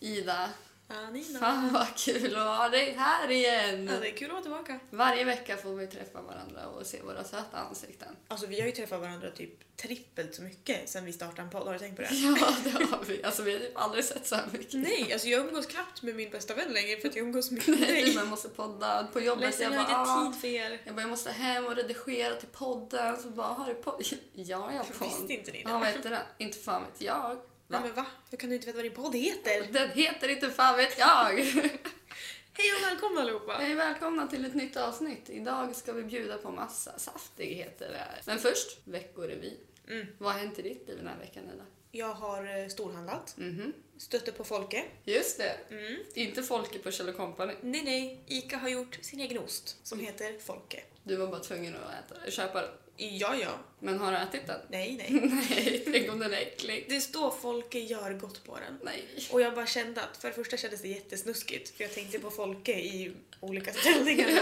[0.00, 0.50] Ida,
[0.88, 1.38] Anina.
[1.38, 3.88] fan vad kul att ha dig här igen!
[3.92, 4.78] Ja, det är kul att vara tillbaka.
[4.90, 8.16] Varje vecka får vi träffa varandra och se våra söta ansikten.
[8.28, 11.66] Alltså vi har ju träffat varandra typ trippelt så mycket sen vi startade en podd.
[11.66, 12.08] Har du tänkt på det?
[12.14, 13.24] Ja, det har vi.
[13.24, 14.74] Alltså vi har typ aldrig sett så här mycket.
[14.74, 17.62] Nej, alltså jag umgås knappt med min bästa vän längre för att jag umgås med
[17.68, 18.14] Nej, dig.
[18.14, 19.44] man måste podda på jobbet.
[19.44, 20.80] Ledsen, jag jag bara, har "Ah." inte tid för er.
[20.84, 23.22] Jag bara, jag måste hem och redigera till podden.
[23.22, 24.02] Så bara, har du podd?
[24.32, 25.08] Ja, jag har podd.
[25.08, 25.70] Visste inte ni det?
[25.70, 26.22] Ja, vad heter den?
[26.38, 27.38] Inte fan vet jag.
[27.70, 28.06] Nej men va?
[28.30, 29.72] Hur kan du inte veta vad din podd heter?
[29.72, 31.38] Den heter inte fan vet jag.
[32.52, 33.52] Hej och välkomna allihopa!
[33.52, 35.30] Hej, välkomna till ett nytt avsnitt.
[35.30, 38.06] Idag ska vi bjuda på massa saftigheter.
[38.26, 39.52] Men först, veckorevy.
[39.88, 40.06] Mm.
[40.18, 41.64] Vad har hänt i ditt liv den här veckan Ida?
[41.92, 43.72] Jag har eh, storhandlat, Mhm.
[43.98, 44.84] stötte på Folke.
[45.04, 45.56] Just det.
[45.70, 45.96] Mm.
[46.14, 47.54] Inte Folke på Kjell Company.
[47.62, 50.82] Nej, nej, Ica har gjort sin egen ost som heter Folke.
[51.02, 52.70] Du var bara tvungen att äta, köpa den.
[53.00, 53.58] Ja, ja.
[53.78, 54.60] Men har du ätit den?
[54.68, 55.20] Nej, nej.
[55.50, 56.86] Nej, tänk om den är äcklig.
[56.88, 58.78] Det står Folke gör gott på den.
[58.82, 59.04] Nej.
[59.30, 62.30] Och jag bara kände att för det första kändes det jättesnuskigt för jag tänkte på
[62.30, 64.28] Folke i olika ställningar.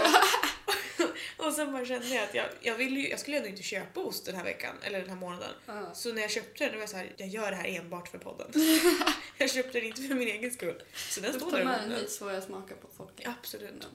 [1.37, 3.63] Och, och sen bara kände jag att jag, jag, ville ju, jag skulle ändå inte
[3.63, 5.49] köpa ost den här veckan eller den här månaden.
[5.65, 5.93] Ja.
[5.93, 8.17] Så när jag köpte den var jag så här, jag gör det här enbart för
[8.17, 8.47] podden.
[9.37, 10.81] jag köpte den inte för min egen skull.
[10.95, 12.01] Så den Du står tar där med i en botten.
[12.01, 13.33] hit så får jag smaka på Folke.
[13.39, 13.87] Absolut.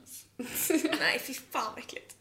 [1.00, 2.16] Nej, fy fan vad äckligt.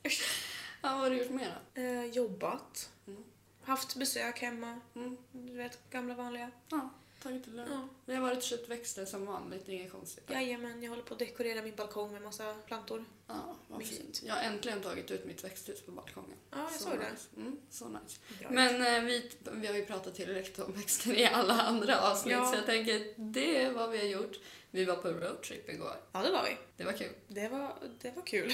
[0.83, 1.81] Ja, vad har du gjort mer då?
[1.81, 2.89] Eh, jobbat.
[3.07, 3.23] Mm.
[3.63, 4.79] Haft besök hemma.
[4.95, 5.17] Mm.
[5.31, 6.51] Du vet, gamla vanliga.
[6.69, 6.89] Ja,
[7.23, 7.69] tagit det lugnt.
[7.71, 7.87] Ja.
[8.05, 10.29] Vi har varit och köpt växter som vanligt, inget konstigt.
[10.29, 13.05] Jajamän, jag håller på att dekorera min balkong med massa plantor.
[13.27, 14.01] Ja, vad Mysigt.
[14.01, 14.21] fint.
[14.25, 16.37] Jag har äntligen tagit ut mitt växthus på balkongen.
[16.51, 17.11] Ja, jag Så såg det.
[17.11, 17.27] nice.
[17.37, 18.19] Mm, så nice.
[18.39, 18.49] Bra.
[18.49, 22.45] Men eh, vi, vi har ju pratat tillräckligt om växter i alla andra avsnitt Ja.
[22.51, 24.39] så jag tänker det är vad vi har gjort.
[24.75, 25.95] Vi var på roadtrip igår.
[26.11, 26.57] Ja, det var vi.
[26.77, 27.11] Det var kul.
[27.27, 28.47] Det var, det var kul.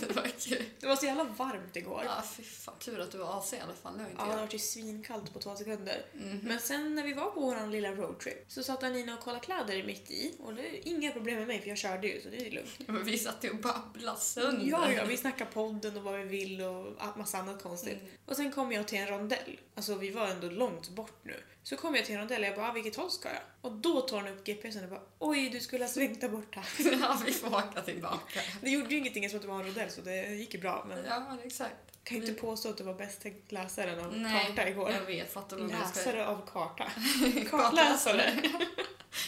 [0.00, 0.64] det var kul.
[0.80, 2.02] Det var så jävla varmt igår.
[2.04, 2.74] Ja, fy fan.
[2.78, 3.98] Tur att du var AC i alla fall.
[4.00, 4.38] Har inte Ja, det jag.
[4.38, 6.06] var ju svinkallt på två sekunder.
[6.12, 6.40] Mhm.
[6.42, 9.82] Men sen när vi var på vår lilla roadtrip så satt Anina och kollade kläder
[9.82, 12.46] mitt i och det är inga problem med mig för jag körde ju så det
[12.46, 12.78] är lugnt.
[12.88, 14.66] Men vi satt ju och babblade sönder.
[14.66, 17.98] Ja, ja, vi snackade podden och vad vi vill och massa annat konstigt.
[18.00, 18.06] Mm.
[18.26, 19.60] Och sen kom jag till en rondell.
[19.74, 21.36] Alltså vi var ändå långt bort nu.
[21.68, 23.42] Så kom jag till en rondell och jag bara, ah, vilket håll ska jag?
[23.60, 26.62] Och då tar hon upp GPSen och bara, oj du skulle ha svängt där borta.
[27.00, 28.40] ja, vi får åka tillbaka.
[28.60, 30.84] Det gjorde ju ingenting eftersom att det var en rondell så det gick ju bra
[30.88, 31.74] men Ja, exakt.
[32.08, 34.90] Kan ju inte påstå att du var bäst läsaren av Nej, karta igår.
[34.90, 35.32] jag vet.
[35.32, 35.78] Fattar du jag ska...
[35.98, 36.84] Läsare av karta.
[37.50, 38.42] Kartläsare.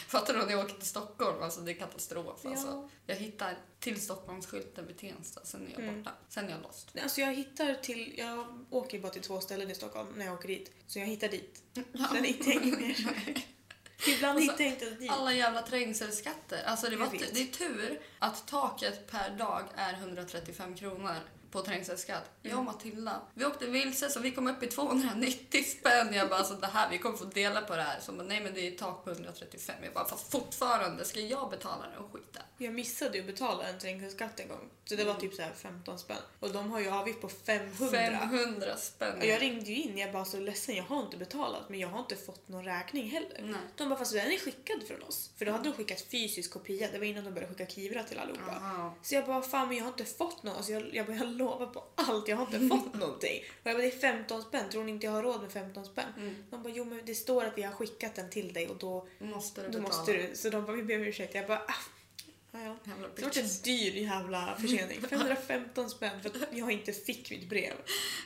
[0.08, 1.42] Fattar du om jag åker till Stockholm?
[1.42, 2.40] Alltså det är katastrof.
[2.42, 2.50] Ja.
[2.50, 2.88] Alltså.
[3.06, 6.02] Jag hittar till Stockholmsskylten vid Tensta, sen är jag Mm.
[6.02, 6.16] borta.
[6.28, 6.88] Sen är jag lost.
[7.02, 10.48] Alltså jag hittar till, jag åker bara till två ställen i Stockholm när jag åker
[10.48, 10.72] dit.
[10.86, 11.62] Så jag hittar dit.
[12.12, 13.44] Sen hittar jag inget mer.
[14.08, 15.10] Ibland Och så hittar jag inte dit.
[15.10, 16.62] Alla jävla trängselskatter.
[16.66, 21.16] Alltså det, var det är tur att taket per dag är 135 kronor
[21.50, 22.30] på trängselskatt.
[22.42, 26.14] Jag och Matilda, vi åkte vilse så vi kom upp i 290 spänn.
[26.14, 28.00] Jag bara, alltså det här, vi kommer få dela på det här.
[28.00, 29.76] Så bara, nej men det är tak på 135.
[29.84, 32.40] Jag bara, fast fortfarande ska jag betala och skita.
[32.58, 34.70] Jag missade ju att betala en trängselskatt en gång.
[34.84, 35.20] Så det var Mm.
[35.20, 36.16] typ så här 15 spänn.
[36.40, 37.88] Och de har ju avgift på 500.
[37.90, 39.18] 500 spänn.
[39.18, 41.88] Och jag ringde ju in jag bara så ledsen jag har inte betalat men jag
[41.88, 43.40] har inte fått någon räkning heller.
[43.42, 43.60] Nej.
[43.76, 45.30] De bara fast den är skickad från oss.
[45.38, 48.18] För då hade de skickat fysisk kopia, det var innan de började skicka Kivra till
[48.18, 48.52] allihopa.
[48.62, 48.94] Aha.
[49.02, 50.56] Så jag bara fan men jag har inte fått något.
[50.56, 53.42] Alltså jag, jag, bara, jag lovar på allt, jag har inte fått någonting.
[53.62, 55.84] Och jag bara det är 15 spänn, tror ni inte jag har råd med 15
[55.84, 56.12] spänn?
[56.18, 56.34] Mm.
[56.50, 59.08] De bara jo men det står att vi har skickat den till dig och då,
[59.18, 59.88] Måste du då betala.
[59.98, 60.36] måste du.
[60.36, 61.34] Så de bara vi ber om ursäkt.
[61.34, 61.74] Jag bara ah,
[62.52, 63.56] ja, Det var bitches.
[63.58, 65.00] en dyr jävla försening.
[65.08, 67.74] 515 spänn för att jag inte fick mitt brev.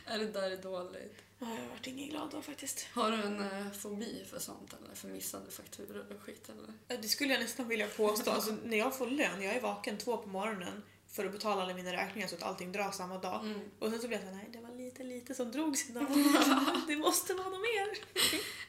[0.07, 1.15] Är det där är dåligt?
[1.39, 2.87] Ja, jag vart ingen glad då faktiskt.
[2.93, 6.99] Har du en eh, fobi för sånt eller för missade fakturor och skit eller?
[7.03, 8.31] Det skulle jag nästan vilja påstå.
[8.31, 10.83] Alltså, när jag får lön, jag är vaken två på morgonen
[11.15, 13.41] för att betala alla mina räkningar så att allting dras samma dag.
[13.45, 13.61] Mm.
[13.79, 16.07] Och sen så blir jag såhär, nej det var lite lite som drogs idag.
[16.87, 17.99] det måste vara något mer.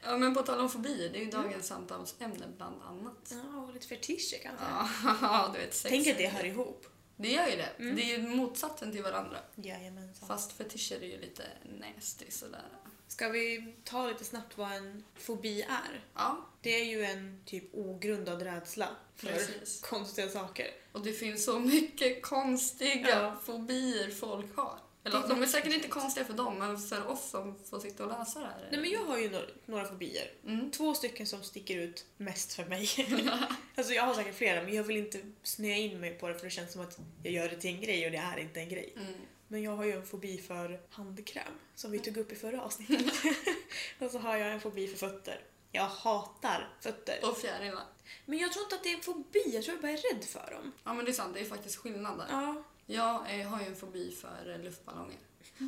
[0.04, 3.34] Ja men på tal om fobier, det är ju dagens samtalsämne bland annat.
[3.34, 4.66] Ja, och lite fetischer kanske.
[5.22, 5.92] Ja, du vet sex.
[5.92, 6.88] Tänk att det hör ihop.
[7.18, 7.70] Det gör ju det.
[7.80, 7.96] Mm.
[7.96, 9.38] Det är ju motsatsen till varandra.
[9.56, 10.28] Jajamensan.
[10.28, 11.44] Fast fetischer är ju lite
[11.80, 12.66] nasty sådär.
[13.16, 16.04] Ska vi ta lite snabbt vad en fobi är?
[16.16, 19.82] Ja, Det är ju en typ ogrundad rädsla för Precis.
[19.82, 20.68] konstiga saker.
[20.92, 23.36] och det finns så mycket konstiga Ja.
[23.44, 24.80] fobier folk har.
[25.04, 28.04] Eller Det de är säkert inte konstiga för dem, men för oss som får sitta
[28.06, 28.68] och läsa det här.
[28.72, 30.32] Nej men jag har ju några, några fobier.
[30.46, 30.72] Mm.
[30.72, 32.90] Två stycken som sticker ut mest för mig.
[33.76, 36.44] alltså jag har säkert flera men jag vill inte snöa in mig på det för
[36.46, 38.70] det känns som att jag gör det till en grej och det är inte en
[38.70, 38.94] grej.
[38.98, 39.14] Mm.
[39.56, 43.14] Men jag har ju en fobi för handkräm som vi tog upp i förra avsnittet.
[44.00, 45.42] och så har jag en fobi för fötter.
[45.72, 47.20] Jag hatar fötter.
[47.24, 47.84] Och fjärilar.
[48.26, 50.24] Men jag tror inte att det är en fobi, jag tror jag bara är rädd
[50.24, 50.72] för dem.
[50.84, 52.28] Ja men det är sant, det är faktiskt skillnad där.
[52.30, 52.64] Ja.
[52.86, 55.20] Jag eh, har ju en fobi för eh, luftballonger.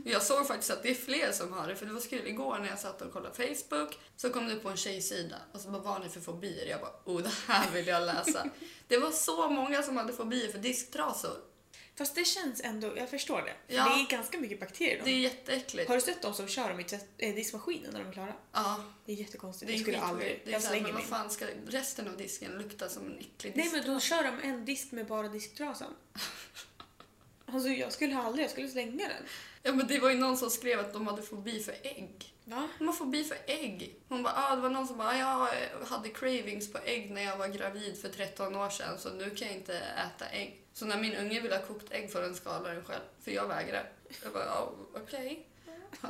[0.06, 2.28] Jag såg faktiskt att det är fler som har det, för det var kul.
[2.28, 5.69] Igår när jag satt och kollade Facebook så kom det på en tjejsida och så
[5.69, 6.66] bara, vad har ni för fobier?
[6.66, 8.50] Jag bara, oh det här vill jag läsa.
[8.88, 11.38] det var så många som hade fobier för disktrasor.
[11.97, 13.75] Fast det känns ändå, jag förstår det.
[13.75, 13.83] Ja.
[13.83, 15.01] Det är ganska mycket bakterier i.
[15.03, 15.88] Det är jätteäckligt.
[15.88, 18.33] Har du sett de som kör dem i tvätt- eh, diskmaskinen när de är klara?
[18.51, 19.67] Ja, Det är jättekonstigt.
[19.67, 20.41] det är jag skulle aldrig...
[20.44, 21.03] Det är Jag slänger vad min.
[21.07, 23.75] fan ska resten av disken lukta som en äcklig Nej disk?
[23.75, 25.94] men då kör de en disk med bara disktrasan.
[27.53, 29.23] Alltså jag skulle aldrig, jag skulle slänga den.
[29.63, 32.33] Ja men det var ju någon som skrev att de hade fobi för ägg.
[32.45, 32.67] Va?
[32.77, 33.95] De har fobi för ägg.
[34.07, 35.47] Hon bara, ah, det var någon som bara, jag
[35.88, 39.47] hade cravings på ägg när jag var gravid för 13 år sedan så nu kan
[39.47, 40.61] jag inte äta ägg.
[40.77, 43.47] Så när min unge vill ha kokt ägg får den skala den själv, för jag
[43.47, 43.91] vägrar.
[44.24, 45.47] Jag bara, oh, okej.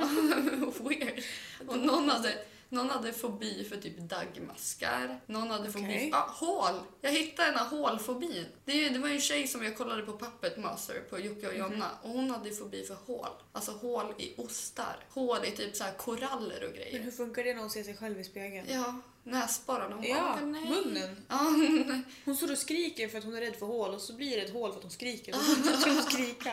[0.80, 1.24] Weird.
[1.68, 2.34] Och någon hade,
[2.68, 5.20] någon hade fobi för typ dagmaskar.
[5.26, 6.18] Någon hade fobi för...
[6.18, 6.80] Ah, hål!
[7.00, 8.46] Jag hittade den här hålfobin.
[8.64, 11.90] Det, det var en tjej som jag kollade på Puppet Master på Jocke och Jonna
[12.02, 13.28] och hon hade fobi för hål.
[13.52, 14.96] Alltså hål i ostar.
[15.10, 17.02] Hål i typ så här koraller och Men grejer.
[17.02, 18.66] hur funkar det när hon ser sig själv i spegeln?
[18.70, 19.00] Ja,
[19.30, 19.94] näsborrarna.
[19.96, 20.64] Hon Ja, bara, nej.
[20.70, 21.16] munnen.
[21.28, 22.02] Ja, nej.
[22.24, 24.42] Hon står och skriker för att hon är rädd för hål och så blir det
[24.42, 25.34] ett hål för att hon skriker.
[25.34, 26.52] Och så fortsätter hon skrika.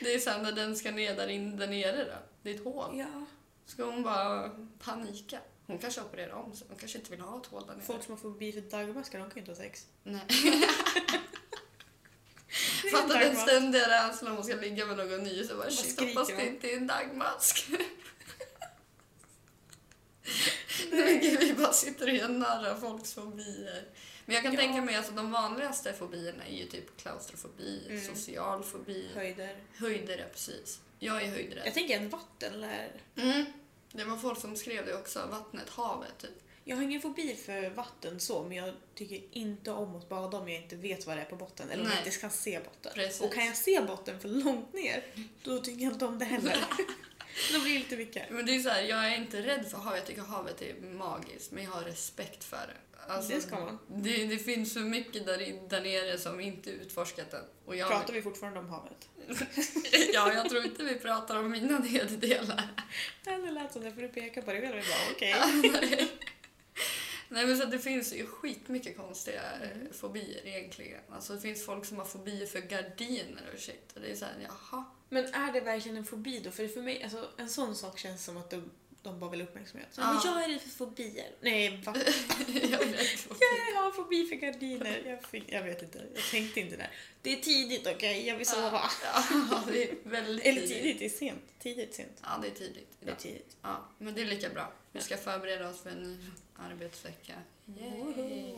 [0.00, 2.16] det är sen när den ska ner där, in, där nere då.
[2.42, 2.98] Det är ett hål.
[2.98, 3.26] Ja.
[3.66, 4.50] Ska hon bara
[4.84, 5.38] panika?
[5.66, 6.66] Hon kanske opererar om sig.
[6.68, 7.84] Hon kanske inte vill ha ett hål där nere.
[7.84, 9.86] Folk som har fobi för dagmaskar, de kan ju inte ha sex.
[10.02, 10.20] Nej.
[12.92, 16.00] Fattar en den ständiga rädslan om hon ska ligga med någon ny så bara shit
[16.00, 17.70] hoppas det inte är en dagmask.
[20.92, 23.84] Vi bara sitter och gör narr av folks fobier.
[24.26, 24.60] Men jag kan Ja.
[24.60, 28.14] tänka mig att alltså, de vanligaste fobierna är ju typ klaustrofobi, Mm.
[28.14, 29.56] social fobi, Höjder.
[29.78, 30.80] höjder är precis.
[30.98, 31.62] Jag är höjdrädd.
[31.66, 32.90] Jag tänker en vatten lär...
[33.16, 33.44] Mm.
[33.92, 36.30] Det var folk som skrev det också, vattnet, havet typ.
[36.64, 40.48] Jag har ingen fobi för vatten så, men jag tycker inte om att bada om
[40.48, 41.70] jag inte vet vad det är på botten.
[41.70, 41.98] Eller om Nej.
[41.98, 42.92] jag inte kan se botten.
[42.94, 43.20] Precis.
[43.20, 45.04] Och kan jag se botten för långt ner,
[45.44, 46.56] då tycker jag inte om det heller.
[47.52, 48.30] då blir det lite mycket.
[48.30, 50.74] Men det är så här, jag är inte rädd för havet, jag tycker havet är
[50.80, 52.98] magiskt, men jag har respekt för det.
[53.12, 53.78] Alltså, Det ska man.
[53.88, 57.44] Det, det finns så mycket där, där nere som inte är utforskat än.
[57.64, 59.08] Och jag, Pratar vi fortfarande om havet?
[60.12, 62.68] ja, jag tror inte vi pratar om mina neddelar.
[63.24, 64.76] Ja, det lät som det, för du pekar på det själv.
[64.76, 66.08] Jag bara, okej.
[67.28, 69.86] Nej men så det finns ju skitmycket konstiga Mm.
[69.86, 71.00] eh, fobier egentligen.
[71.10, 73.92] Alltså det finns folk som har fobier för gardiner och shit.
[73.94, 74.84] Och det är såhär, jaha.
[75.12, 76.50] Men är det verkligen en fobi då?
[76.50, 78.70] För för mig, alltså, en sån sak känns som att de,
[79.02, 79.88] de bara vill uppmärksamhet.
[79.92, 80.12] Så, Ja.
[80.12, 81.30] Men jag är rädd för fobier.
[81.40, 81.94] Nej, va?
[82.70, 82.80] jag.
[83.74, 85.02] Jag har fobi för gardiner.
[85.06, 86.90] Jag, fick, jag vet inte, jag tänkte inte där.
[87.22, 88.26] Det är tidigt, okej?
[88.26, 88.90] Jag vill sova.
[89.04, 90.76] Ja, det är väldigt Eller tidigt.
[90.82, 91.42] tidigt, det är sent.
[91.58, 92.18] Tidigt, sent.
[92.22, 92.88] Ja, det är tidigt.
[93.00, 93.56] Det är tidigt.
[93.62, 94.72] Ja, men det är lika bra.
[94.92, 96.18] Vi ska förbereda oss för en ny
[96.56, 97.32] arbetsvecka.
[97.66, 98.54] Yay.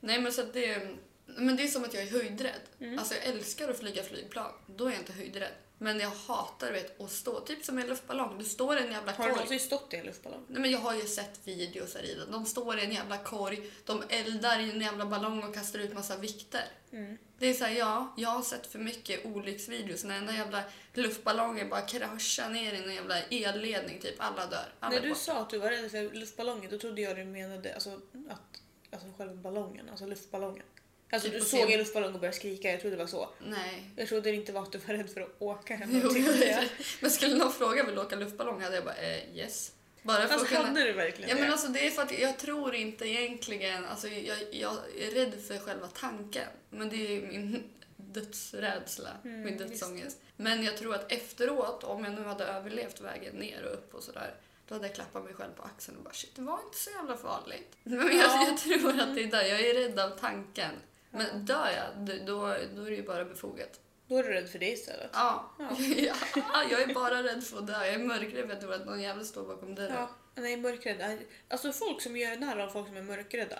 [0.00, 0.96] Nej, men så att det...
[1.36, 2.60] Men det är som att jag är höjdrädd.
[2.80, 2.98] Mm.
[2.98, 4.52] Alltså jag älskar att flyga flygplan.
[4.66, 5.52] Då är jag inte höjdrädd.
[5.78, 8.38] Men jag hatar vet, att stå, typ som en luftballong.
[8.38, 9.30] Du står i en jävla Har du korg.
[9.30, 10.44] någonsin stått i en luftballong?
[10.48, 12.30] Nej, men jag har ju sett videos här i den.
[12.30, 15.94] De står i en jävla korg, de eldar i en jävla ballong och kastar ut
[15.94, 16.64] massa vikter.
[16.92, 17.18] Mm.
[17.38, 20.62] Det är så här, ja, jag har sett för mycket olycksvideos när den där jävla
[20.94, 24.72] luftballongen bara kraschar ner i en jävla elledning, typ alla dör.
[24.80, 25.20] Alla När är du borta.
[25.20, 27.90] sa att du var rädd för luftballonger då trodde jag du menade alltså,
[28.30, 28.60] att,
[28.92, 30.64] alltså själva ballongen, alltså luftballongen.
[31.12, 33.28] Alltså Typ du såg en luftballong och började skrika, jag trodde det var så.
[33.46, 33.82] Nej.
[33.96, 36.10] Jag trodde det inte var att du var rädd för att åka hem Jo,
[36.46, 36.64] jag.
[37.00, 39.72] men skulle någon fråga vill du åka luftballong hade jag bara eh, yes.
[40.02, 40.60] Bara för att kunna...
[40.64, 41.52] hade du verkligen Ja, men det?
[41.52, 43.84] alltså, det är för att jag tror inte egentligen...
[43.84, 46.48] Alltså, jag, jag är rädd för själva tanken.
[46.70, 47.62] Men det är min
[47.96, 50.18] dödsrädsla, Mm, min dödsångest.
[50.36, 54.02] Men jag tror att efteråt, om jag nu hade överlevt vägen ner och upp och
[54.02, 54.34] sådär,
[54.68, 56.90] då hade jag klappat mig själv på axeln och bara shit, det var inte så
[56.90, 57.76] jävla farligt.
[57.82, 58.46] Men jag, Ja.
[58.48, 60.70] jag tror att det är där, jag är rädd av tanken.
[61.12, 61.18] Ja.
[61.18, 62.36] Men dör jag, då,
[62.76, 63.80] då är det ju bara befogat.
[64.06, 65.10] Då är du rädd för det istället.
[65.12, 65.54] Ja.
[65.58, 65.76] Ja.
[66.34, 67.72] ja, jag är bara rädd för att dö.
[67.72, 69.94] Jag är mörkrädd för jag tror att någon jävel står bakom dörren.
[69.94, 71.18] Ja, nej mörkrädd.
[71.48, 73.58] Alltså folk som gör narr av folk som är mörkrädda.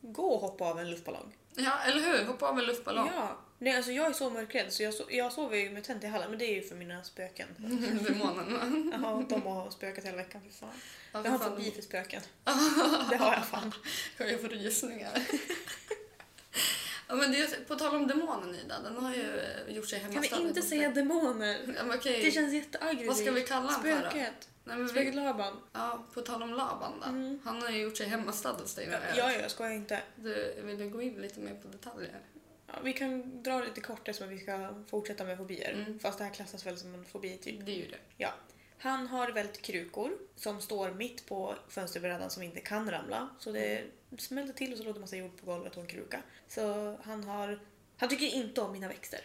[0.00, 1.36] Gå och hoppa av en luftballong.
[1.56, 2.24] Ja, eller hur?
[2.24, 3.10] Hoppa av en luftballong.
[3.14, 3.38] Ja.
[3.58, 6.06] Nej, alltså jag är så mörkrädd så jag, so jag sover ju med tänt i
[6.06, 7.48] hallen men det är ju för mina spöken.
[8.08, 8.92] Demonen.
[9.02, 10.40] Jaha, de har spökat hela veckan.
[10.42, 10.74] För fan.
[11.12, 12.22] Ja, Jag har för fobi för spöken.
[13.10, 13.72] Det har jag fan.
[14.18, 15.22] Jag får rysningar.
[17.08, 20.10] ja, men det på tal om demonen Ida, den har ju eh, gjort sig Kan
[20.10, 20.42] hemmastadd.
[20.42, 21.58] vi inte säga demoner?
[21.76, 22.22] Ja, men okej.
[22.24, 23.08] Det känns jätteaggressivt.
[23.08, 23.98] Vad ska vi kalla han för då?
[24.10, 24.48] Spöket.
[24.64, 25.56] Nej, men vi, Spöket Laban.
[25.72, 27.08] ja, på tal om Laban då.
[27.08, 27.40] Mm.
[27.44, 28.86] Han har ju gjort sig hemmastadd hos dig.
[28.86, 30.02] nu, Ja, jag skojar inte.
[30.16, 32.20] Du, vill du gå in lite mer på detaljer?
[32.66, 35.72] Ja, vi kan dra lite kort eftersom vi ska fortsätta med fobier.
[35.72, 35.98] Mm.
[35.98, 37.66] Fast det här klassas väl som en fobi typ.
[37.66, 37.98] Det är ju det.
[38.16, 38.34] Ja.
[38.78, 43.28] Han har vält krukor som står mitt på fönsterbrädan som inte kan ramla.
[43.38, 43.84] Så det
[44.18, 46.22] smällde till och så låg det massa jord på golvet och en kruka.
[46.48, 47.60] Så han har...
[47.96, 49.20] Han tycker inte om mina växter.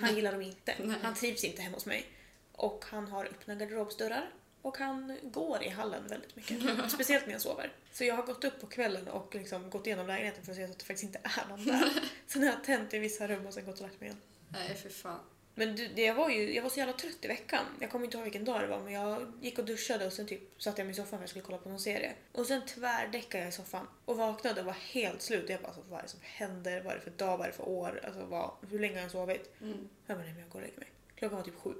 [0.00, 0.74] Han gillar dem inte.
[1.02, 2.06] Han trivs inte hemma hos mig.
[2.52, 4.30] Och han har öppna garderobsdörrar.
[4.62, 6.58] Och han går i hallen väldigt mycket.
[6.90, 7.72] Speciellt när jag sover.
[7.92, 10.64] Så jag har gått upp på kvällen och liksom gått igenom lägenheten för att se
[10.64, 11.92] att det faktiskt inte är någon där.
[12.26, 14.20] Sen har jag tänt i vissa rum och sen gått och lagt mig igen.
[14.48, 15.20] Nej, för fan.
[15.58, 17.64] Men du, det, jag, var ju, jag var så jävla trött i veckan.
[17.80, 20.26] Jag kommer inte ihåg vilken dag det var men jag gick och duschade och sen
[20.26, 22.12] typ satte jag mig i soffan för att jag skulle kolla på någon serie.
[22.32, 25.48] Och sen tvärdäckade jag i soffan och vaknade och var helt slut.
[25.48, 26.80] Jag bara alltså, vad är det som händer?
[26.80, 27.38] Vad är det för dag?
[27.38, 28.00] Vad är det för år?
[28.04, 29.60] Alltså, vad, hur länge har jag sovit?
[29.60, 29.88] Mm.
[30.06, 30.88] Jag bara nej men jag går och lägger mig.
[31.14, 31.74] Klockan var typ sju.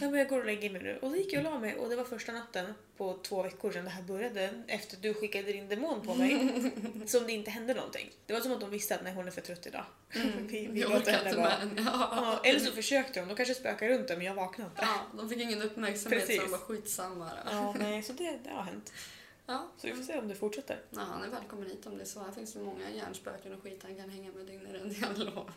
[0.00, 0.98] Jag bara jag går och lägger mig nu.
[1.02, 3.72] Och så gick jag och la mig och det var första natten på två veckor
[3.72, 6.48] sedan det här började efter att du skickade din demon på mig.
[7.06, 8.10] som det inte hände någonting.
[8.26, 9.84] Det var som att de visste att nej hon är för trött idag.
[10.48, 11.70] vi, vi Jag orkar inte med.
[11.76, 12.08] Ja.
[12.12, 13.28] Ja, eller så försökte de.
[13.28, 14.82] De kanske spökar runt det men jag vaknade inte.
[14.82, 16.42] Ja, de fick ingen uppmärksamhet så Precis.
[16.42, 17.24] de var skitsamma.
[17.24, 17.52] då.
[17.52, 18.92] Ja, nej, så det, det har hänt.
[19.46, 19.68] Ja.
[19.78, 20.78] Så vi får se om det fortsätter.
[20.90, 22.20] Ja, han är välkommen hit om det är så.
[22.22, 25.50] Här finns det många hjärnspöken och skit han kan hänga med dygnet runt, jag lovar.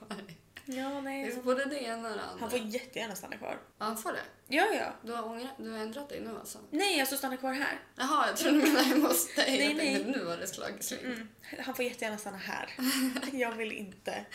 [0.71, 1.31] Ja, Det nej.
[1.31, 2.39] är både det ena och det andra.
[2.39, 3.59] Han får jättegärna stanna kvar.
[3.79, 4.19] Ja, han får det?
[4.47, 4.93] Ja, ja.
[5.03, 6.59] Du har, ångrat, du har ändrat dig nu alltså?
[6.71, 7.79] Nej, alltså stanna kvar här.
[7.95, 9.45] Jaha, jag trodde du menade hemma hos dig.
[9.57, 10.17] Nej, jag tänkte nej.
[10.17, 11.03] nu var det slagslut.
[11.03, 11.27] Mm.
[11.59, 12.73] Han får jättegärna stanna här.
[13.33, 14.25] Jag vill inte.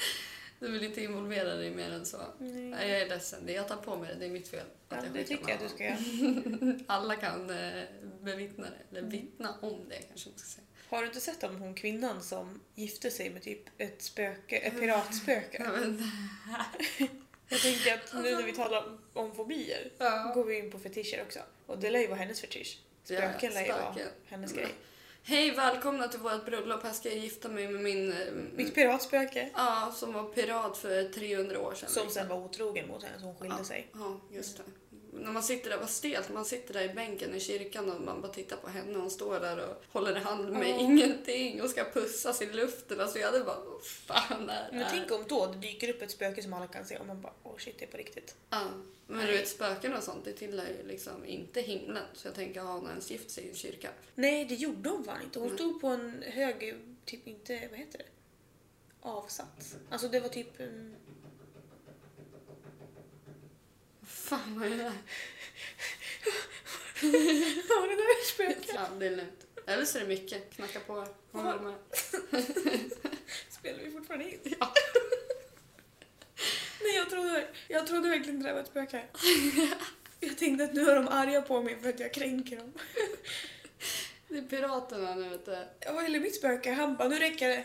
[0.60, 2.18] Du vill inte involvera dig mer än så.
[2.38, 2.50] Nej.
[2.52, 3.46] Nej, jag är ledsen.
[3.46, 4.66] Det jag tar på mig det, det är mitt fel.
[4.88, 5.96] Ja, Att jag det tycker jag att du ska göra.
[6.86, 7.82] Alla kan eh,
[8.22, 10.63] bevittna det, eller vittna om det kanske man ska säga.
[10.88, 14.80] Har du inte sett om hon kvinnan som gifte sig med typ ett spöke, ett
[14.80, 15.62] piratspöke?
[15.64, 16.02] Ja, men,
[17.48, 20.32] Jag tänkte att nu när vi talar om, fobier ja.
[20.34, 21.38] går vi in på fetischer också.
[21.66, 22.78] Och det lär ju vara hennes fetisch.
[23.04, 23.94] Spöken lär ju vara
[24.26, 24.74] hennes grej.
[25.26, 26.82] Hej, välkomna till vårt bröllop.
[26.82, 28.12] Här ska jag gifta mig med min...
[28.12, 28.18] eh,
[28.54, 29.50] Mitt piratspöke.
[29.54, 31.88] Ja, som var pirat för 300 år sedan.
[31.88, 32.22] Som liksom.
[32.22, 33.64] sen var otrogen mot henne så hon skilde ja.
[33.64, 33.86] sig.
[33.94, 34.62] Ja, just det.
[35.14, 38.20] När man sitter där, vad stelt, man sitter där i bänken i kyrkan och man
[38.20, 40.78] bara tittar på henne och hon står där och håller i hand med Ja.
[40.78, 43.00] ingenting och ska pussas i luften.
[43.00, 46.02] Alltså jag hade bara, vad fan är det Men tänk om då det dyker upp
[46.02, 48.34] ett spöke som alla kan se och man bara åh shit det är på riktigt.
[48.50, 48.68] Ja,
[49.06, 52.04] men du vet spöken och sånt, det tillhör ju liksom inte himlen.
[52.14, 53.88] Så jag tänker, har hon ens gift sig i en kyrka?
[54.14, 55.38] Nej det gjorde hon fan inte.
[55.38, 55.58] Hon Mm.
[55.58, 58.04] stod på en hög, typ inte, vad heter det?
[59.00, 59.76] Avsats.
[59.90, 60.96] Alltså det var typ en...
[64.24, 64.92] Fan vad är det
[67.88, 68.72] det där är spöke.
[68.74, 69.46] Ja, det är lugnt.
[69.66, 70.54] Eller så är det mycket.
[70.54, 71.06] Knacka på.
[71.32, 71.74] Hon håller med.
[73.48, 74.38] Spelar vi fortfarande in?
[74.60, 74.72] Ja.
[76.80, 79.02] Nej jag trodde, jag trodde verkligen det där var ett spöke.
[80.20, 82.72] Jag tänkte att nu är de arga på mig för att jag kränker dem.
[84.28, 85.56] Det är piraterna nu vet du.
[85.80, 87.64] Jag var eller mitt spöke, han bara nu räcker det.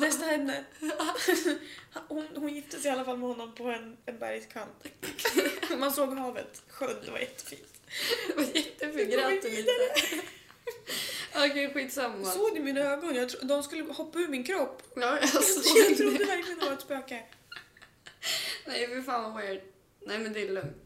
[0.00, 0.64] Nästa ämne.
[2.08, 4.84] Hon, hon gifte sig i alla fall med honom på en, en bergskant.
[5.78, 7.80] Man såg havet, sjön, det var jättefint.
[8.28, 9.10] Det var jättefint.
[9.10, 9.72] Grät du lite?
[11.36, 12.24] Okej, skitsamma.
[12.32, 13.14] Såg du mina ögon?
[13.14, 14.82] Jag tro, de skulle hoppa ur min kropp.
[14.96, 16.24] Ja, jag såg Jag trodde det.
[16.24, 17.22] verkligen det var ett spöke.
[18.66, 19.60] Nej, fy fan vad weird.
[20.06, 20.76] Nej, men det är lugnt.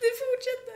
[0.00, 0.73] Det fortsätter.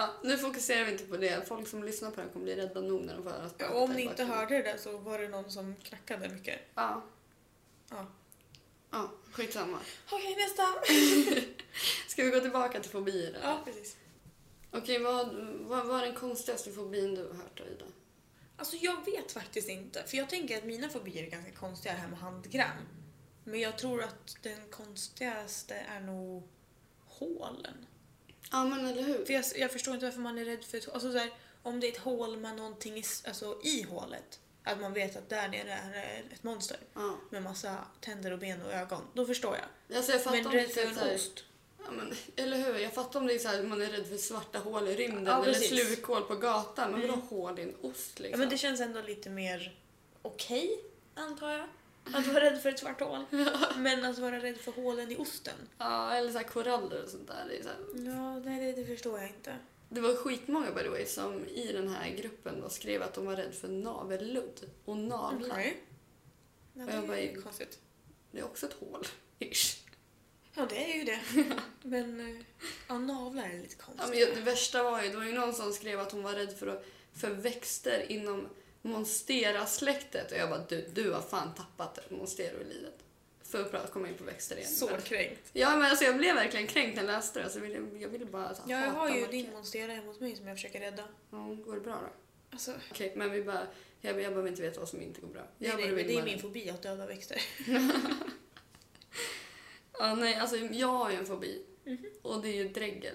[0.00, 1.48] Ja, nu fokuserar vi inte på det.
[1.48, 3.92] Folk som lyssnar på den kommer bli rädda nog när de får höra Ja, om
[3.92, 6.60] ni inte hörde det där så var det någon som knackade mycket.
[6.74, 7.02] Ja,
[7.90, 8.06] Ja.
[8.90, 9.78] ja, skitsamma.
[10.10, 10.62] Okej, nästa.
[12.08, 13.28] Ska vi gå tillbaka till fobier?
[13.28, 13.48] eller?
[13.48, 13.96] Ja, precis.
[14.70, 17.84] Okej, vad, vad var den konstigaste fobin du har hört Ida?
[18.56, 20.02] Alltså jag vet faktiskt inte.
[20.06, 22.76] För jag tänker att mina fobier är ganska konstiga det här med handgram.
[23.44, 26.48] Men jag tror att den konstigaste är nog
[27.06, 27.86] hålen.
[28.50, 29.24] Ja, men eller hur?
[29.24, 31.30] För jag, jag förstår inte varför man är rädd för ett alltså så här,
[31.62, 34.40] Om det är ett hål med någonting i, alltså, i hålet.
[34.64, 37.16] Att man vet att där nere är ett monster Ja.
[37.30, 39.02] med massa tänder och ben och ögon.
[39.14, 39.96] Då förstår jag.
[39.96, 41.44] Alltså, jag Men rädd för en ost?
[41.84, 42.78] Ja, men, eller hur?
[42.78, 45.26] Jag fattar om det är så här, man är rädd för svarta hål i rymden
[45.26, 46.90] Ja, eller slukhål på gatan.
[46.92, 47.10] Men Mm.
[47.10, 48.40] vadå hål i en ost Ja, liksom?
[48.40, 49.78] men det känns ändå lite mer
[50.22, 50.80] okej,
[51.14, 51.68] antar jag.
[52.14, 53.24] Att vara rädd för ett svart hål.
[53.76, 55.54] Men att vara rädd för hålen i osten.
[55.78, 57.44] Ja, eller så koraller och sånt där.
[57.48, 58.06] Det, är så här.
[58.14, 59.56] Ja, nej, det, det förstår jag inte.
[59.88, 63.26] det var skitmånga by the way som i den här gruppen då skrev att de
[63.26, 65.50] var rädda för navelludd och navlar.
[65.50, 65.80] Okej.
[66.74, 67.78] Ja, Och jag det bara, är ju konstigt.
[68.30, 69.06] Det är också ett hål.
[69.38, 69.76] Ish.
[70.54, 71.20] Ja, det är ju det.
[71.82, 72.42] Men eh,
[72.88, 74.28] ja, navlar är lite Ja, konstigt.
[74.28, 76.58] men det värsta var ju, det var ju någon som skrev att hon var rädd
[76.58, 76.82] för,
[77.14, 78.48] för växter inom
[78.82, 80.32] Monstera-släktet.
[80.32, 82.94] Och jag bara, du, du har fan tappat Monstero i livet.
[83.42, 84.68] För att prata- komma in på växter igen.
[84.70, 85.50] Så kränkt.
[85.52, 87.44] Ja, men alltså jag blev verkligen kränkt när jag läste det.
[87.44, 89.30] Alltså, jag, ville, jag ville bara så, Ja, jag har ju marken.
[89.30, 91.04] din monstera hemma hos mig som jag försöker rädda.
[91.30, 92.08] Ja, går det bra då?
[92.50, 93.66] Alltså, Okej, men vi bara...
[94.00, 95.42] Jag, jag behöver inte veta vad som inte går bra.
[95.58, 97.42] nej, nej, det är bara- min fobi att döda växter.
[100.00, 101.64] Ja, nej, alltså jag har ju en fobi.
[101.84, 102.06] Mhm.
[102.22, 103.14] Och det är ju dregel.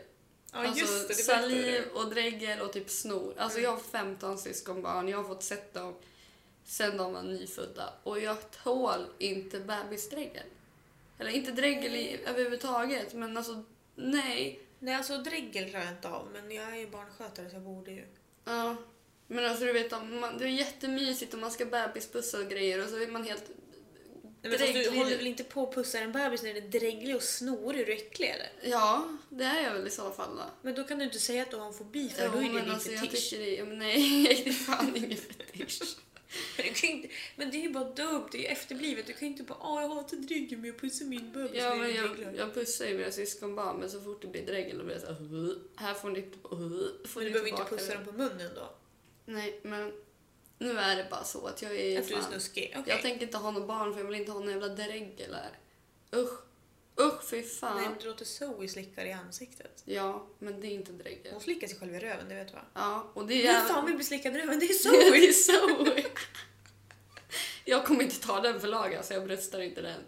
[0.54, 1.14] Ja, alltså just det.
[1.14, 3.34] det saliv och dregel och typ snor.
[3.38, 3.70] Alltså Mm.
[3.72, 5.96] jag har 15 syskonbarn, jag har fått sett dem
[6.66, 7.94] sen de var nyfödda.
[8.04, 10.44] Och jag tål inte bebisdregel.
[11.18, 13.64] Eller inte dregel i, överhuvudtaget, men alltså
[13.96, 14.60] nej.
[14.80, 17.92] Nej, alltså dregel klarar jag inte av, men jag är ju barnskötare så jag borde
[17.92, 18.06] ju.
[18.46, 18.76] Ja.
[19.28, 22.90] Men alltså du vet, man, det är jättemysigt och man ska bebispussa och grejer och
[22.90, 23.44] så är man helt
[24.50, 27.24] men du håller väl inte på och pussar en bebis när den är dreglig och
[27.24, 27.86] snorig?
[27.88, 28.50] Du äcklig eller?
[28.72, 30.44] Ja, det är jag väl i så fall då.
[30.62, 32.44] Men då kan du inte säga att du har en fobi för Jo, då är
[32.44, 33.30] det din alltså, jag fetisch.
[33.30, 35.82] tycker det, nej, det är fan ingen fetisch.
[36.58, 39.08] Men, ju inte, men det är ju bara dumt, det är ju efterblivet.
[39.08, 41.76] Du kan ju inte bara åh jag hatar dregel men jag pussar min bebis Ja,
[41.76, 44.84] men jag, dreglig." jag pussar ju mina syskonbarn men så fort det blir dregel då
[44.84, 46.28] blir jag såhär "Huh, här får ni, uh,
[47.08, 48.74] får Men du behöver inte pussa det." dem på munnen då?
[49.26, 49.92] Nej, men
[50.64, 52.76] nu är det bara så att jag är Att du är fan, snuskig?
[52.78, 52.94] Okej.
[52.94, 55.60] Jag tänker inte ha någon barn för jag vill inte ha någon jävla dregel här.
[56.20, 56.40] Usch,
[57.00, 57.82] usch fy fan.
[57.82, 59.82] Nej, du låter Zoe slicka dig i ansiktet.
[59.86, 61.32] Ja, men det är inte dregel.
[61.34, 62.66] Hon slickar sig själv i röven, det vet du va?
[62.74, 63.54] Ja, och det är...
[63.54, 64.60] Vem fan vill bli slickad i röven?
[64.60, 65.12] Det är Zoe!
[65.12, 66.06] det är Zoe.
[67.66, 70.02] Jag kommer inte ta den för laga så jag bröstar inte den.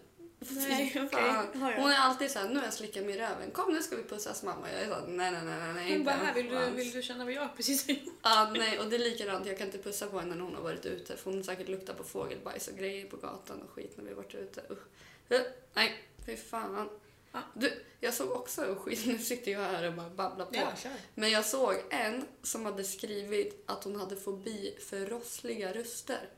[0.50, 1.08] Nej, okej.
[1.12, 1.72] Ja, ja.
[1.76, 3.50] Hon är alltid såhär, nu har jag slickat mig i röven.
[3.50, 4.72] Kom nu ska vi pussas mamma.
[4.72, 5.84] Jag är såhär, nej nej nej nej.
[5.84, 8.14] Hon inte bara, här vill du, chans." vill du känna vad jag precis har gjort?
[8.22, 9.46] Ja, nej, och det är likadant.
[9.46, 11.16] Jag kan inte pussa på henne när hon har varit ute.
[11.16, 14.16] För hon säkert luktat på fågelbajs och grejer på gatan och skit när vi har
[14.16, 14.62] varit ute.
[15.28, 15.40] Eh,
[15.74, 16.88] Nej, fy fan.
[17.54, 20.54] Du, jag såg också en skit, nu sitter jag här och bara babblar på.
[20.54, 20.72] Ja.
[21.14, 26.28] Men jag såg en som hade skrivit att hon hade fobi för rossliga röster.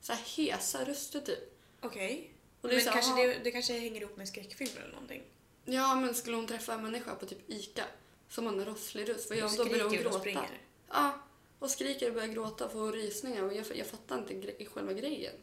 [0.00, 1.58] Så här hesa röster typ.
[1.80, 2.33] Okej.
[2.64, 3.22] Och det Men så kanske aha.
[3.22, 5.22] det, det kanske hänger ihop med skräckfilmer eller någonting.
[5.64, 7.84] Ja, men skulle hon träffa en människa på typ ICA
[8.28, 9.64] som har en rosslig röst, vad gör hon då?
[9.64, 10.18] Börjar hon och gråta?
[10.18, 10.60] springer.
[10.88, 11.12] Ja,
[11.58, 13.42] och skriker och börjar gråta och får rysningar.
[13.42, 15.34] Och jag, jag fattar inte gre- själva grejen.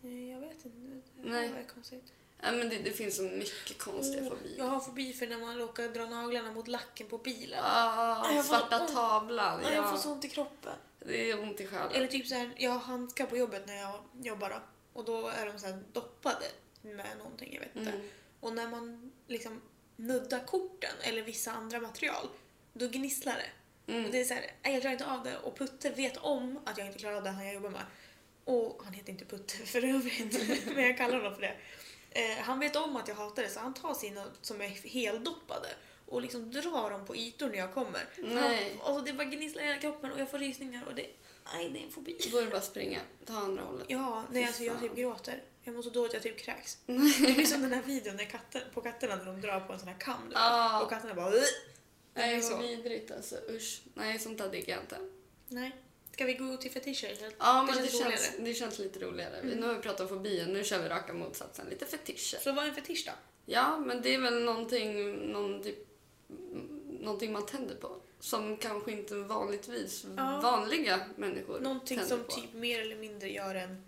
[0.00, 0.68] Nej, jag vet inte.
[1.22, 1.52] Det Nej.
[1.52, 2.12] var konstigt.
[2.42, 4.58] Ja, men det, det finns så mycket konstiga Åh, fobier.
[4.58, 7.60] jag har fobi för när man råkar dra naglarna mot lacken på bilen.
[7.64, 8.94] Ah, Jag får- svarta åh.
[8.94, 9.60] tavlan.
[9.64, 9.72] Ja.
[9.72, 10.72] Jag får så ont i kroppen.
[10.98, 11.92] det är ont i själen.
[11.92, 14.56] Eller typ så här, jag har handskar på jobbet när jag jobbar då.
[14.92, 16.46] Och då är de här doppade
[16.82, 17.90] med någonting, jag vet inte.
[17.90, 18.08] Mm.
[18.40, 19.60] Och när man liksom
[19.96, 22.28] nuddar korten eller vissa andra material,
[22.72, 23.50] då gnisslar det.
[23.92, 24.10] Och Mm.
[24.10, 25.36] det är så här, nej, jag klarar inte av det.
[25.38, 27.84] Och Putte vet om att jag inte klarar av det han jag jobbar med.
[28.44, 31.56] Och han heter inte Putte för övrigt, men jag kallar honom för det.
[32.10, 35.68] Eh, han vet om att jag hatar det så han tar sina som är heldoppade
[36.06, 38.08] och liksom drar dem på ytor när jag kommer.
[38.18, 38.76] Nej.
[38.82, 41.06] Han, och det bara gnisslar i hela kroppen och jag får rysningar och det,
[41.52, 42.18] nej, det är en fobi.
[42.32, 43.00] Då är det bara att springa.
[43.26, 43.86] Ta andra hållet.
[43.88, 45.42] Ja, nej alltså jag typ gråter.
[45.62, 46.78] Jag mår så dåligt jag typ kräks.
[46.86, 49.78] Det blir som den här videon när katter, på katterna när de drar på en
[49.78, 50.30] sån här kam.
[50.34, 50.82] Ja.
[50.82, 51.30] Och katterna bara...
[51.30, 51.40] Nej,
[52.14, 52.56] Det är vad så.
[52.58, 53.36] vidrigt alltså.
[53.50, 53.82] Usch.
[53.94, 54.98] Nej, sånt där diggar jag inte.
[55.48, 55.76] Nej.
[56.12, 57.32] Ska vi gå till fetischer?
[57.38, 58.44] Ja, men det känns känns, roligare.
[58.44, 59.36] det känns lite roligare.
[59.36, 59.58] Mm.
[59.58, 61.66] Nu har vi pratat om fobier, nu kör vi raka motsatsen.
[61.70, 62.38] Lite fetischer.
[62.40, 63.12] Så vad är en fetisch då?
[63.46, 65.78] Ja, men det är väl någonting, någon typ,
[67.00, 67.99] någonting man tänder på.
[68.20, 70.40] Som kanske inte vanligtvis Ja.
[70.42, 72.32] vanliga människor Någonting som på.
[72.32, 73.84] typ mer eller mindre gör en...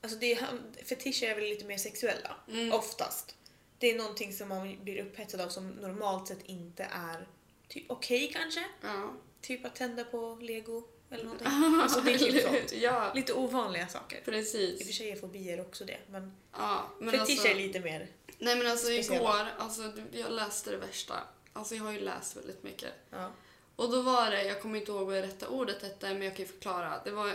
[0.00, 0.46] Alltså det är,
[0.84, 2.72] fetischer är väl lite mer sexuella, Mm.
[2.72, 3.34] oftast.
[3.78, 7.26] Det är någonting som man blir upphetsad av som normalt sett inte är
[7.68, 8.64] typ okej kanske.
[8.82, 9.12] Ja.
[9.40, 11.46] Typ att tända på lego eller någonting.
[11.82, 12.72] Alltså det är typ sånt.
[12.72, 14.16] Ja, Lite ovanliga saker.
[14.16, 14.96] I och för precis.
[14.96, 18.08] sig är fobier också det, men, Ja, men fetischer alltså, är lite mer...
[18.38, 19.16] nej men alltså speciella.
[19.20, 21.14] igår, alltså, jag läste det värsta.
[21.52, 22.90] Alltså jag har ju läst väldigt mycket.
[23.10, 23.30] Ja.
[23.76, 26.36] Och då var det, jag kommer inte ihåg vad det rätta ordet hette, men jag
[26.36, 27.00] kan ju förklara.
[27.04, 27.32] Det var,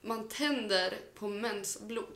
[0.00, 2.12] man tänder på mensblod.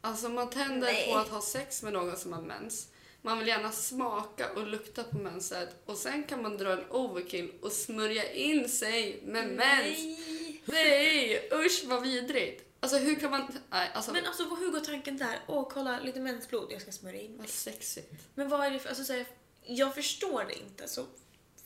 [0.00, 1.12] Alltså man tänder Nej.
[1.12, 2.88] på att ha sex med någon som har mens.
[3.22, 7.52] Man vill gärna smaka och lukta på menset och sen kan man dra en overkill
[7.62, 9.98] och smörja in sig med mens.
[9.98, 10.62] Nej!
[10.64, 12.64] Nej, usch vad vidrigt.
[12.80, 13.58] Alltså hur kan man...
[13.70, 15.40] Nej, alltså Men alltså hur går tanken där?
[15.46, 17.38] Åh, kolla lite mensblod, jag ska smörja in mig.
[17.38, 18.12] vad sexigt.
[18.34, 18.88] Men vad är det för...
[18.88, 19.26] Alltså, så här,
[19.66, 21.06] jag förstår det inte, så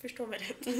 [0.08, 0.74] förstå mig rätt.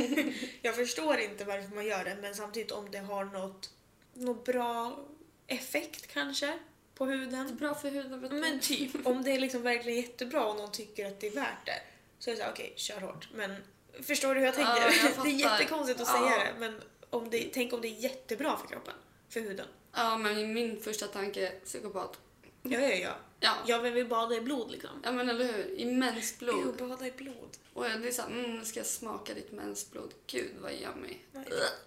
[0.62, 3.70] jag förstår inte varför man gör det, men samtidigt om det har något,
[4.14, 4.98] något bra
[5.46, 6.58] effekt kanske
[6.94, 7.56] på huden.
[7.56, 8.20] bra för huden.
[8.20, 8.36] vet du.
[8.36, 11.66] Men typ, om det är liksom verkligen jättebra och någon tycker att det är värt
[11.66, 11.80] det,
[12.18, 13.28] så är det så här, okej, kör hårt.
[13.34, 13.56] Men
[14.02, 14.72] förstår du hur jag tänker?
[14.72, 16.14] Ja, jag det är jättekonstigt att Ja.
[16.30, 18.94] säga det, men om det, tänk om det är jättebra för kroppen,
[19.28, 19.66] för huden.
[19.92, 22.18] Ja, men min första tanke är psykopat.
[22.62, 23.16] Ja, ja, ja.
[23.44, 23.54] Ja.
[23.66, 24.90] Jag vill bada i blod liksom.
[25.02, 25.74] ja, men eller hur?
[25.80, 26.74] I mensblod.
[26.78, 27.56] Jo, bada i blod.
[27.72, 30.14] Och jag- det är såhär, mm, ska jag smaka ditt mensblod.
[30.26, 31.16] Gud vad yummy.
[31.32, 31.44] Nej.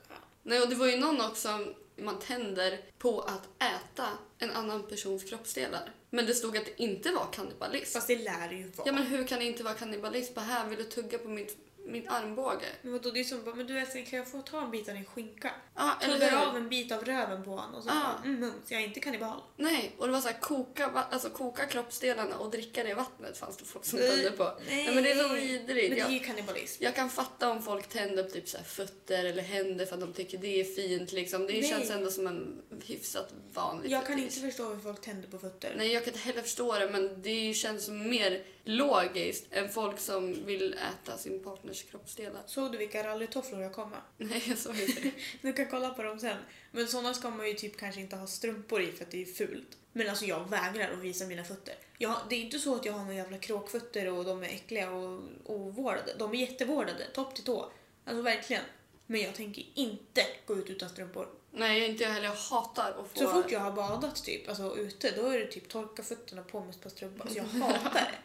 [0.10, 0.15] Ja.
[0.43, 1.65] Nej, och det var ju någon också,
[1.96, 5.91] man tänder på att äta en annan persons kroppsdelar.
[6.10, 7.93] Men det stod att det inte var kannibalism.
[7.93, 8.88] Fast det lär det ju vara.
[8.88, 10.34] Ja men hur kan det inte vara kannibalism?
[10.34, 12.65] Bara här vill du tugga på mitt, min armbåge.
[12.82, 14.89] Men vadå, det är som bara, men du älskling kan jag få ta en bit
[14.89, 15.52] av din skinka?
[15.76, 16.47] Ja, eller Tuggar hur?
[16.47, 17.93] av en bit av röven på honom och så Ja.
[18.04, 19.41] bara, mm, mums, jag är inte kannibal.
[19.58, 23.38] Nej, och det var så här, koka, alltså, koka kroppsdelarna och dricka det i vattnet
[23.38, 24.10] fanns det folk som Nej.
[24.10, 24.58] tände på.
[24.69, 25.65] Nej, men det är så vidrigt.
[25.67, 26.84] Men det är Jag, ju kannibalism.
[26.84, 30.02] jag kan fatta om folk tänder på typ så här fötter eller händer för att
[30.02, 31.12] de tycker det är fint.
[31.12, 31.47] Liksom.
[31.47, 31.63] Det Nej.
[31.63, 34.38] känns ändå som en hyfsat vanlig Jag kan fetisch.
[34.38, 35.73] inte förstå hur folk tänder på fötter.
[35.78, 40.45] Nej, jag kan inte heller förstå det, men det känns mer logiskt än folk som
[40.45, 42.41] vill äta sin partners kroppsdelar.
[42.45, 43.99] Såg du vilka rallytofflor jag kom med?
[44.30, 45.01] Nej, jag såg inte.
[45.41, 46.38] Du kan kolla på dem sen.
[46.71, 49.25] Men såna ska man ju typ kanske inte ha strumpor i för att det är
[49.25, 49.77] fult.
[49.93, 51.75] Men alltså jag vägrar att visa mina fötter.
[51.97, 54.91] Jag, det är inte så att jag har några jävla kråkfötter och de är äckliga
[54.91, 56.13] och ovårdade.
[56.19, 57.71] De är jättevårdade, topp till tå.
[58.06, 58.63] Alltså verkligen.
[59.06, 61.27] Men jag tänker inte gå ut utan strumpor.
[61.51, 62.27] Nej, inte jag heller.
[62.27, 63.19] Jag hatar att få...
[63.19, 66.60] Så fort jag har badat typ, alltså ute, då är det typ torka fötterna på
[66.60, 67.21] med ett par strumpor.
[67.21, 68.17] Alltså jag hatar det.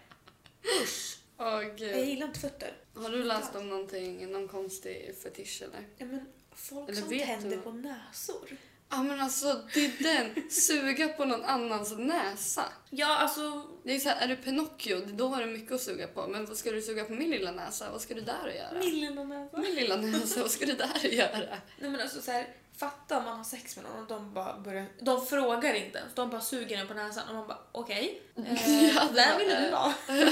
[0.83, 1.19] Usch!
[1.39, 2.73] Åh, Jag gillar inte fötter.
[2.95, 5.81] Har du läst om någonting, någon konstig fetisch eller?
[5.97, 7.63] Ja, men folk Eller som tänder du?
[7.63, 8.57] på näsor.
[8.91, 12.65] Ja men alltså det är den, suga på någon annans näsa.
[12.91, 16.07] Ja, alltså Det är så här, är du Pinocchio, då har du mycket att suga
[16.07, 16.27] på.
[16.29, 17.91] Men vad ska du suga på min lilla näsa?
[17.93, 18.79] Vad ska du där att göra?
[18.79, 19.57] min lilla näsa.
[19.59, 21.59] Min lilla näsa, vad ska du där att göra?
[21.81, 24.59] Nej men alltså så här, fatta om man har sex med någon och de bara
[24.59, 28.23] börjar, de frågar inte ens, de bara suger en på näsan och man bara okej,
[28.37, 29.95] eh, Ja, där ville du vara.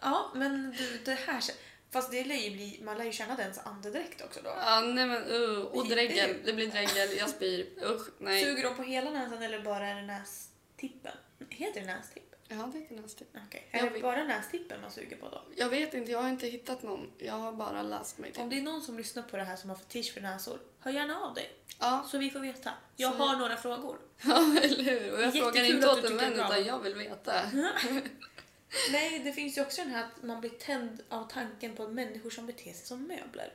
[0.00, 1.42] ja men du det här,
[1.90, 4.50] fast det lär ju bli, man lär ju känna dens andedräkt också då.
[4.60, 7.66] Ja nej men uh, och dregel, det blir dregel, jag spyr.
[7.82, 8.44] Usch nej.
[8.44, 11.16] Suger de på hela näsan eller bara är det nästippen?
[11.50, 12.23] Heter det nästipp?
[12.48, 13.34] Ja det är nästigt.
[13.46, 13.68] Okej.
[13.70, 15.42] Jag Är det vet- bara nästippen man suger på då?
[15.56, 17.10] Jag vet inte, jag har inte hittat någon.
[17.18, 18.50] Jag har bara läst mig Om till.
[18.50, 21.20] det är någon som lyssnar på det här som har fetisch för näsor, hör gärna
[21.20, 21.52] av dig.
[21.80, 22.70] Ja, Så vi får veta.
[22.96, 23.98] Jag Så- har några frågor.
[24.22, 25.12] ja eller hur?
[25.12, 26.46] Och jag Jättekul frågar inte att åt du en tycker vän bra.
[26.58, 27.42] utan jag vill veta.
[28.92, 32.30] Nej, det finns ju också den här att man blir tänd av tanken på människor
[32.30, 33.52] som beter sig som möbler.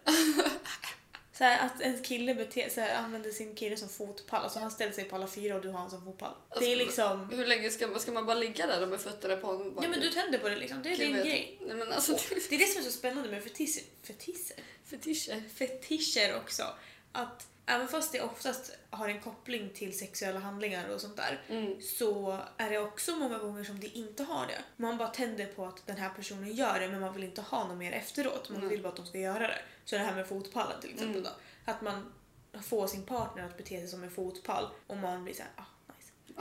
[1.39, 4.43] Så här, att en kille beter, så här, använder sin kille som fotpall.
[4.43, 6.33] Alltså han ställer sig på alla fyra och du har honom som fotpall.
[6.59, 7.29] det är Alltså, liksom...
[7.29, 9.79] Hur länge ska man, ska man bara ligga där med fötterna på honom?
[9.81, 10.83] Ja men du tänder på det liksom.
[10.83, 11.57] Det är din grej.
[11.61, 12.17] Nej men alltså,
[12.49, 13.83] Det är det som är så spännande med fetischer.
[14.03, 14.63] Fetischer?
[14.85, 15.43] fetischer.
[15.55, 16.63] Fetischer också.
[17.11, 21.81] Att även fast det oftast har en koppling till sexuella handlingar och sånt där Mm.
[21.81, 24.63] så är det också många gånger som det inte har det.
[24.77, 27.67] Man bara tänder på att den här personen gör det men man vill inte ha
[27.67, 28.49] något mer efteråt.
[28.49, 28.69] Man Mm.
[28.69, 29.59] vill bara att de ska göra det.
[29.85, 31.29] Så det här med fotpallen till exempel då.
[31.65, 32.13] Att man
[32.61, 35.63] får sin partner att bete sig som en fotpall och man blir så här, ah,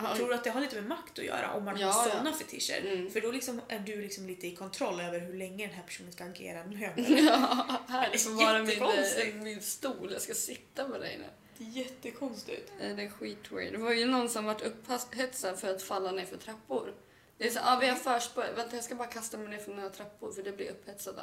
[0.02, 2.06] Ja, Tror du att det har lite med makt att göra om man Ja, har
[2.06, 2.12] ja.
[2.12, 2.80] sådana fetischer?
[2.80, 3.10] Mm.
[3.10, 6.12] För då liksom är du liksom lite i kontroll över hur länge den här personen
[6.12, 7.24] ska agera möbel.
[7.26, 10.12] Ja, här får vara min, eh, min stol.
[10.12, 11.24] Jag ska sitta med dig nu.
[11.58, 12.72] Det är jättekonstigt.
[12.80, 13.72] Det är skitweird.
[13.72, 16.94] Det var ju någon som vart upphetsad för att falla ner för trappor.
[17.38, 18.44] Det är så, ah, vi har förspår.
[18.56, 21.22] Vänta, jag ska bara kasta mig ner för några trappor för det blir upphetsade.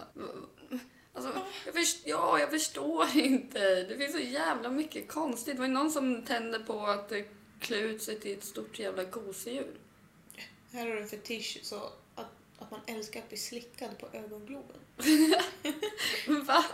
[1.13, 1.31] Alltså,
[1.65, 3.83] jag först, ja, jag förstår inte.
[3.83, 5.55] Det finns så jävla mycket konstigt.
[5.55, 7.11] Det var ju någon som tände på att
[7.59, 9.75] klä ut sig till ett stort jävla gosedjur.
[10.71, 11.75] Här har du en fetisch så
[12.15, 14.77] att, att man älskar att bli slickad på ögongloben.
[16.45, 16.65] Va?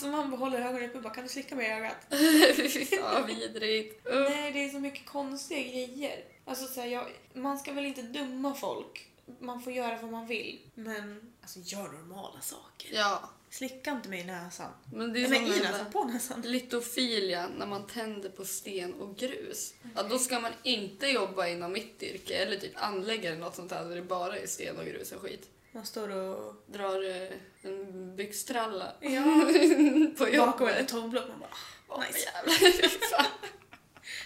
[0.00, 1.96] Som man behåller ögonen uppe och bara kan du slicka mig i ögat?
[2.56, 4.06] Fy fan, vidrigt.
[4.06, 4.30] Usch.
[4.30, 6.24] Nej, det är så mycket konstiga grejer.
[6.44, 9.08] Alltså så här, jag, man ska väl inte döma folk.
[9.38, 10.60] Man får göra vad man vill.
[10.74, 12.90] Men alltså gör normala saker.
[12.92, 14.70] Ja, Slicka inte mig i näsan.
[14.92, 16.40] men det är men i näsan, på näsan.
[16.40, 19.74] Litofilia, när man tänder på sten och grus.
[19.96, 23.70] Ja, då ska man inte jobba inom mitt yrke eller typ anlägga eller något sånt
[23.70, 25.48] där där det bara är sten och grus och skit.
[25.72, 26.54] Man står och...
[26.66, 27.28] Drar eh,
[27.62, 29.24] en byxtralla Ja,
[30.18, 31.28] på bakom en betongblock.
[31.28, 31.50] Man bara,
[31.88, 32.18] Åh, nice.
[32.18, 33.26] jävlar,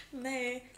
[0.23, 0.73] nej.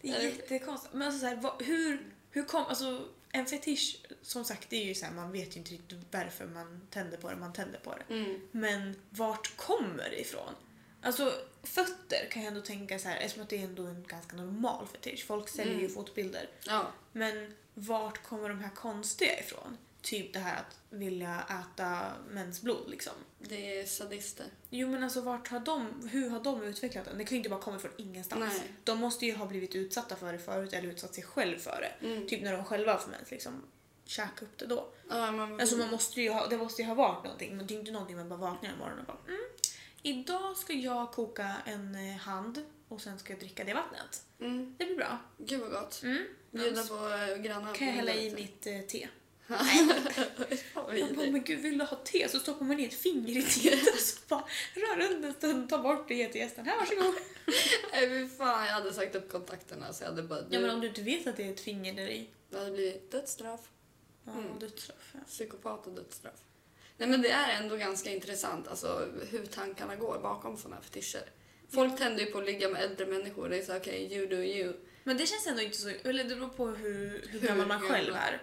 [0.00, 0.94] Det är jättekonstigt.
[0.94, 2.64] Men alltså så här, vad, hur, hur kom...
[2.66, 5.98] Alltså en fetisch, som sagt, det är ju så här, man vet ju inte riktigt
[6.10, 8.14] varför man tänder på det, man tänder på det.
[8.14, 8.40] Mm.
[8.50, 10.54] Men vart kommer det ifrån?
[11.02, 14.36] Alltså fötter kan jag ändå tänka så här, eftersom att det är ändå en ganska
[14.36, 15.26] normal fetisch.
[15.26, 15.94] Folk säljer ju Mm.
[15.94, 16.48] fotbilder.
[16.66, 16.86] Ja.
[17.12, 19.76] Men vart kommer de här konstiga ifrån?
[20.08, 23.12] Typ det här att vilja äta mensblod liksom.
[23.38, 24.46] Det är sadister.
[24.70, 27.18] Jo men alltså vart har de, hur har de utvecklat den?
[27.18, 28.54] Det kan ju inte bara komma från ingenstans.
[28.58, 28.72] Nej.
[28.84, 32.06] De måste ju ha blivit utsatta för det förut eller utsatt sig själv för det.
[32.06, 32.28] Mm.
[32.28, 33.62] Typ när de själva får mens liksom.
[34.04, 34.88] Käka upp det då.
[35.10, 37.56] Ja, man, Alltså man måste ju ha, det måste ju ha varit någonting.
[37.56, 39.40] Men det är inte någonting man bara vaknar en morgon och bara mm,
[40.02, 44.22] Idag ska jag koka en eh, hand och sen ska jag dricka det vattnet.
[44.40, 44.74] mm.
[44.78, 45.18] Det blir bra.
[45.38, 46.02] Gud vad gott.
[46.02, 46.26] Mm.
[46.50, 47.74] Bjuda på äh, grannar.
[47.74, 49.08] Kan jag hälla i mitt eh, te?
[49.48, 52.28] Man bara, men gud vill du ha te?
[52.28, 55.68] Så stoppar man i ett finger i teet och så bara rör runt en stund,
[55.68, 56.66] tar bort det ger till gästen.
[56.66, 57.14] Här varsågod.
[57.92, 60.40] Nej fy fan, jag hade sagt upp kontakterna så jag hade bara...
[60.50, 62.28] Ja men om du inte vet att det är ett finger där i.
[62.50, 63.60] Det hade blivit dödsstraff.
[64.24, 64.58] Ja, Mm.
[64.58, 65.10] dödsstraff.
[65.14, 65.20] Ja.
[65.26, 66.40] Psykopat och dödsstraff.
[66.96, 71.30] Nej men det är ändå ganska intressant alltså, hur tankarna går bakom sådana här fetischer.
[71.70, 73.48] Folk tänder ju på att ligga med äldre människor.
[73.48, 74.72] Det är så okej, you do you.
[75.04, 75.88] Men det känns ändå inte så...
[75.88, 78.42] Eller det beror på hur, hur, Hur gammal man själv är.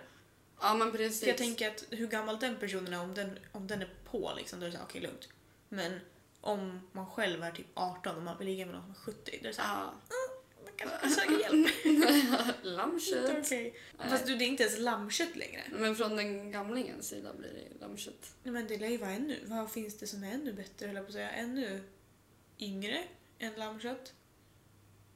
[0.61, 1.19] Ja men precis.
[1.19, 4.33] För jag tänker att hur gammal den personen är, om den, om den är på
[4.37, 5.29] liksom, då är det såhär, okej lugnt.
[5.69, 5.99] Men
[6.41, 9.31] om man själv är typ 18 och man vill ligga med någon som är 70,
[9.31, 9.93] då är det såhär, Ja.
[10.63, 11.71] man kan söka hjälp.
[12.63, 13.29] Lammkött.
[13.29, 13.75] Inte okej.
[14.09, 15.63] Fast du, det är inte ens lammkött längre.
[15.71, 18.35] Men från den gamlingens sida blir det lammkött.
[18.43, 20.95] Nej, Men det lär ju vara ännu, vad finns det som är ännu bättre, höll
[20.95, 21.83] jag på att säga, ännu
[22.59, 23.03] yngre
[23.39, 24.13] än lammkött?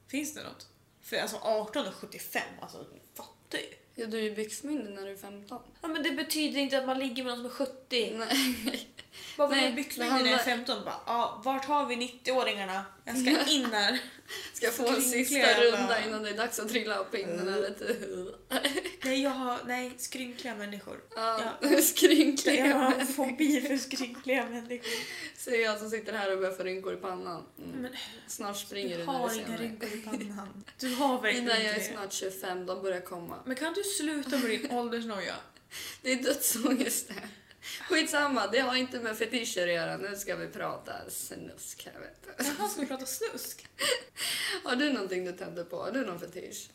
[0.08, 0.68] Finns det något?
[1.00, 3.74] För alltså 18 och 75, alltså fattar ju.
[4.00, 5.58] Ja, du är ju byxmyndig när du är 15.
[5.82, 8.12] Ja men det betyder inte att man ligger med någon som är 70.
[8.18, 8.88] Nej.
[9.36, 9.62] Vad var det
[9.96, 10.84] jag är handlar- 15?
[10.84, 12.82] Bara, ja, vart har vi 90-åringarna?
[13.04, 13.98] Jag ska in här.
[14.52, 17.48] Ska jag få en sista runda innan det är dags att trilla av pinnen?
[17.48, 17.62] Mm.
[17.78, 18.34] du?
[19.04, 21.00] Nej, jag har, nej, skrynkliga människor.
[21.16, 21.80] Ja, Ja.
[21.82, 24.90] skrynkliga Jag har fobi för skrynkliga människor.
[25.36, 27.42] Ser jag som sitter här och börjar få rynkor i pannan.
[27.58, 27.70] Mm.
[27.82, 27.90] Men
[28.26, 29.58] Snart springer du du när har du ser inga mig.
[29.58, 30.64] rynkor i pannan.
[30.78, 33.36] Du har verkligen Innan jag är snart 25, de börjar komma.
[33.44, 35.34] Men kan du sluta med din åldersnoja?
[36.02, 37.28] Det är dödsångest det.
[37.88, 39.96] Skitsamma, det har inte med fetischer att göra.
[39.96, 42.46] Nu ska vi prata snusk här vet.
[42.58, 43.66] Jaha, ska vi prata snusk?
[44.64, 45.76] Har du någonting du tänder på?
[45.76, 46.70] Har du någon fetisch?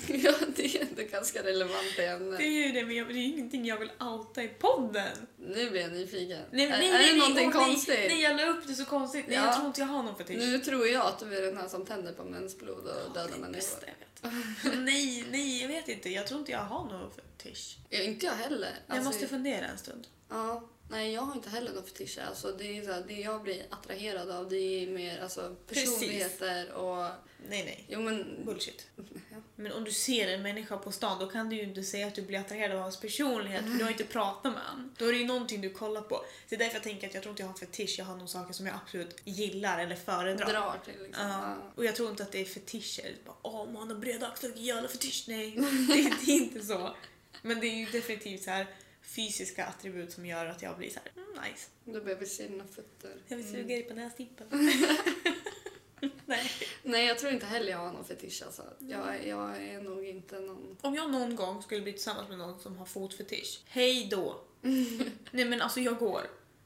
[0.08, 2.36] Ja, det är ändå ganska relevant Det ämne.
[2.36, 5.26] är ju det, men jag- det är ju ingenting jag vill outa i podden.
[5.38, 6.42] Nu blir jag nyfiken.
[6.50, 7.98] Nej, är, nej, är nej, det någonting nej, konstigt?
[8.08, 9.24] Nej, jag la upp det så konstigt.
[9.28, 9.44] Nej, Ja.
[9.46, 10.36] jag tror inte jag har någon fetisch.
[10.38, 13.38] Nu tror jag att du är den här som tänder på mensblod och döda det
[13.40, 13.78] människor.
[13.86, 14.30] jag
[14.70, 14.78] vet.
[14.78, 16.08] nej, nej, jag vet inte.
[16.10, 17.76] Jag tror inte jag har någon fetisch.
[17.90, 18.70] Ja, inte jag heller.
[18.86, 20.06] jag Alltså, måste fundera en stund.
[20.28, 22.18] ja, nej, jag har inte heller någon fetisch.
[22.28, 25.84] Alltså, det, är så här, det jag blir attraherad av det är mer alltså, Precis.
[25.84, 27.04] personligheter och...
[27.48, 27.84] Nej, nej.
[27.88, 28.44] Jo, men...
[28.44, 28.86] Bullshit.
[29.30, 29.36] Ja.
[29.56, 32.14] Men om du ser en människa på stan då kan du ju inte säga att
[32.14, 34.94] du blir attraherad av hans personlighet för du har inte pratat med honom.
[34.98, 36.24] Då är det ju någonting du kollar på.
[36.48, 38.16] Det är därför jag tänker att jag tror inte jag har en fetisch, jag har
[38.16, 40.46] någon saker som jag absolut gillar eller föredrar.
[40.46, 41.28] Drar till liksom.
[41.28, 41.56] Ja.
[41.74, 43.16] Och jag tror inte att det är fetischer.
[43.26, 45.24] Bara, Åh, man har breda axlar, jävla fetisch.
[45.28, 45.50] Nej,
[45.88, 46.96] det, det är inte så.
[47.42, 48.66] Men det är ju definitivt så här
[49.08, 51.68] fysiska attribut som gör att jag blir så här, mm, nice.
[51.84, 53.16] Du behöver se dina fötter.
[53.28, 53.68] Jag vill suga Mm.
[53.68, 54.46] dig på nästippen.
[56.26, 56.50] Nej.
[56.82, 58.42] Nej, jag tror inte heller jag har någon fetisch.
[58.46, 58.62] Alltså.
[58.78, 60.76] Jag, jag är nog inte någon...
[60.80, 64.40] Om jag någon gång skulle bli tillsammans med någon som har fotfetisch, hej då.
[65.30, 66.22] Nej men alltså jag går.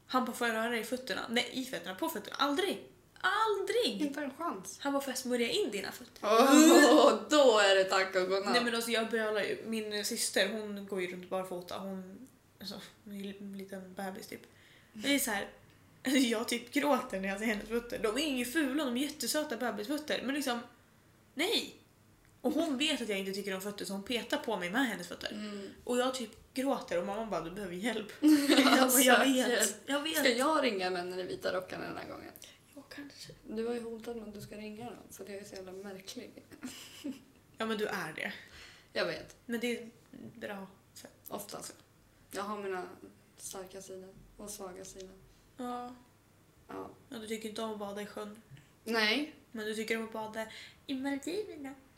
[0.06, 1.20] Han bara, får jag röra dig i fötterna?
[1.30, 2.36] Nej, i fötterna, på fötterna.
[2.38, 2.88] Aldrig!
[3.20, 4.02] Aldrig!
[4.02, 4.78] Inte en chans.
[4.80, 6.22] Han bara, får jag smörja in dina fötter?
[6.22, 8.52] Åh, då är det tack och godnatt.
[8.52, 9.62] Nej men alltså jag bölar ju.
[9.66, 11.78] Min syster hon går ju runt barfota.
[11.78, 12.28] Hon,
[12.62, 14.42] alltså, ju en liten bebis typ.
[14.92, 15.48] Men det är så här.
[16.04, 17.98] Jag typ gråter när jag ser hennes fötter.
[17.98, 20.22] De är inget fula, de är jättesöta bebisfötter.
[20.24, 20.60] Men liksom,
[21.34, 21.76] nej!
[22.40, 24.86] Och hon vet att jag inte tycker om fötter så hon petar på mig med
[24.86, 25.32] hennes fötter.
[25.32, 25.68] Mm.
[25.84, 28.12] Och jag typ gråter och mamma bara du behöver hjälp.
[28.20, 29.76] jag bara, jag vet.
[29.86, 30.16] Jag vet.
[30.16, 32.32] Ska jag ringa männen i vita rockarna den här gången?
[32.74, 33.32] Ja, kanske.
[33.48, 35.72] Du har ju hotat med att du ska ringa dem för jag är så jävla
[35.72, 36.44] märklig.
[37.58, 38.32] Ja men du är det.
[38.92, 39.90] Jag vet, Men det är
[40.34, 40.66] bra.
[40.94, 41.10] sätt.
[41.28, 41.74] oftast.
[42.34, 42.88] Jag har mina
[43.36, 45.14] starka sidor och svaga sidor.
[45.56, 45.94] Ja.
[46.68, 46.90] Ja.
[47.08, 47.18] ja.
[47.18, 48.42] Du tycker inte om att bada i sjön.
[48.84, 49.34] Nej.
[49.52, 50.46] Men du tycker om att bada
[50.86, 51.74] i Maldiverna.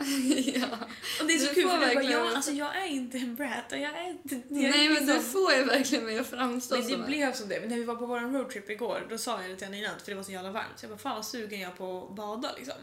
[0.55, 0.79] ja.
[1.21, 3.19] Och det är så Du kul för du bara, verkligen- ja, alltså jag är inte
[3.19, 4.35] en brat och jag är inte...
[4.35, 7.49] Jag Nej men du får ju verkligen mig att framstå Men det som blev som
[7.49, 7.61] det.
[7.61, 10.11] Men när vi var på vår roadtrip igår då sa jag det till innan för
[10.11, 10.79] det var så jävla varmt.
[10.79, 12.75] Så jag bara, fan vad sugen jag på att bada liksom.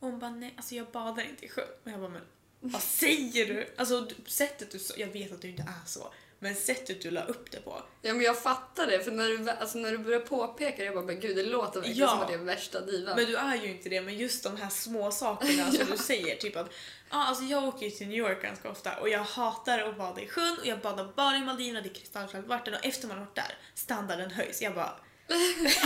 [0.00, 1.64] Och hon bara, nej alltså jag badar inte i sjön.
[1.84, 2.22] Och jag bara, men
[2.60, 3.74] vad säger du?
[3.76, 6.12] Alltså sättet du sa, jag vet att du inte är så.
[6.38, 7.82] Men sättet du la upp det på.
[8.02, 10.94] Ja men jag fattar det för när du, alltså, när du börjar påpeka det jag
[10.94, 12.08] bara men gud det låter verkligen Ja.
[12.08, 13.16] som att jag är värsta divan.
[13.16, 16.36] Men du är ju inte det, men just de här små sakerna som du säger.
[16.36, 16.70] Typ att
[17.08, 20.20] ah, alltså jag åker ju till New York ganska ofta och jag hatar att bada
[20.20, 23.18] i sjön och jag badar bara i Maldiverna, det är kristallklart vatten och efter man
[23.18, 24.62] har varit där, standarden höjs.
[24.62, 24.92] Jag bara...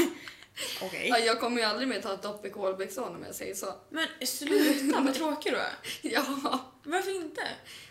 [0.82, 1.08] Okej.
[1.08, 3.74] Ja, jag kommer ju aldrig mer ta ett dopp i Kolbäcksån om jag säger så.
[3.90, 5.74] Men sluta, vad tråkig du är.
[6.02, 6.24] Ja.
[6.82, 7.48] Varför inte?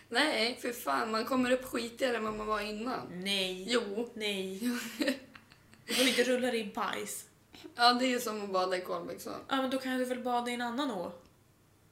[0.09, 3.07] Nej, för fan man kommer upp skitigare än vad man var innan.
[3.11, 3.65] Nej.
[3.69, 4.09] Jo.
[4.13, 4.61] Nej.
[5.85, 7.25] Du får inte rulla dig i bajs.
[7.75, 9.33] Ja det är ju som att bada i Kolbäcksån.
[9.49, 11.11] Ja, men då kan du väl bada i en annan å?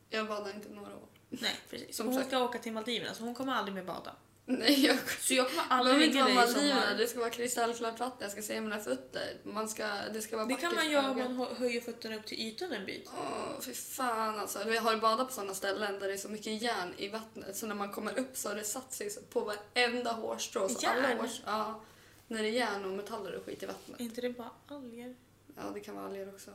[0.10, 1.08] Jag badar inte några år.
[1.30, 1.96] Nej, precis.
[1.98, 2.28] Som hon sagt.
[2.28, 4.16] ska åka till Maldiverna så hon kommer aldrig mer bada.
[4.50, 6.96] Nej jag Så jag kommer aldrig ringa dig i sommar.
[6.98, 9.38] det ska vara kristallklart vatten, jag ska se mina fötter.
[9.44, 12.26] Man ska, det ska vara Det kan man göra om man hö- höjer fötterna upp
[12.26, 13.10] till ytan en bit.
[13.18, 14.70] Åh, fy fan alltså.
[14.74, 17.66] Jag har badat på sådana ställen där det är så mycket järn i vattnet så
[17.68, 20.70] när man kommer upp så har det satt sig på varenda hårstrå.
[20.70, 21.20] Så alla Järn?
[21.20, 21.82] hårs, ja,
[22.28, 24.00] när det är järn och metaller och skit i vattnet.
[24.00, 25.16] Är inte det bara alger?
[25.56, 26.52] Ja, det kan vara alger också.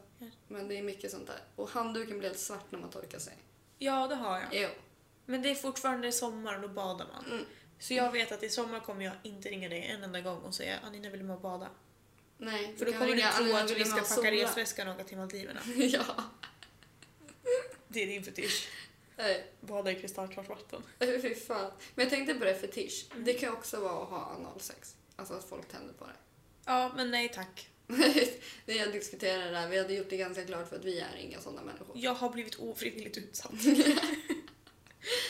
[0.48, 1.40] Men det är mycket sånt där.
[1.56, 3.32] Och handduken blir helt svart när man torkar sig.
[3.78, 4.48] Ja, det har jag.
[4.52, 4.68] Jo.
[5.26, 7.24] Men det är fortfarande sommar och då badar man.
[7.30, 7.44] Mm.
[7.82, 10.54] Så jag vet att i sommar kommer jag inte ringa dig en enda gång och
[10.54, 11.70] säga Anina vill du med och bada?
[12.38, 15.60] Nej, För då kommer du tro att vi ska packa resväskan och åka till Maldiverna.
[15.76, 16.04] ja.
[17.88, 18.68] Det är din fetisch.
[19.16, 20.82] Nej, Bada i kristallklart vatten.
[21.22, 21.72] fy fan.
[21.94, 23.06] Men jag tänkte på det fetisch.
[23.12, 23.24] Mm.
[23.24, 24.96] Det kan också vara att ha analsex.
[25.16, 26.16] Alltså att folk tänder på det.
[26.64, 27.68] Ja, men nej tack.
[28.66, 31.40] det jag diskuterade där, vi hade gjort det ganska klart för att vi är inga
[31.40, 31.90] sådana människor.
[31.94, 33.52] Jag har blivit ofrivilligt utsatt.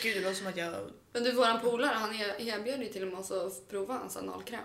[0.03, 0.73] Gud, det låter som att jag...
[1.13, 4.17] Men du, våran polare, han e- erbjöd ju till och med oss att prova hans
[4.17, 4.63] analkräm.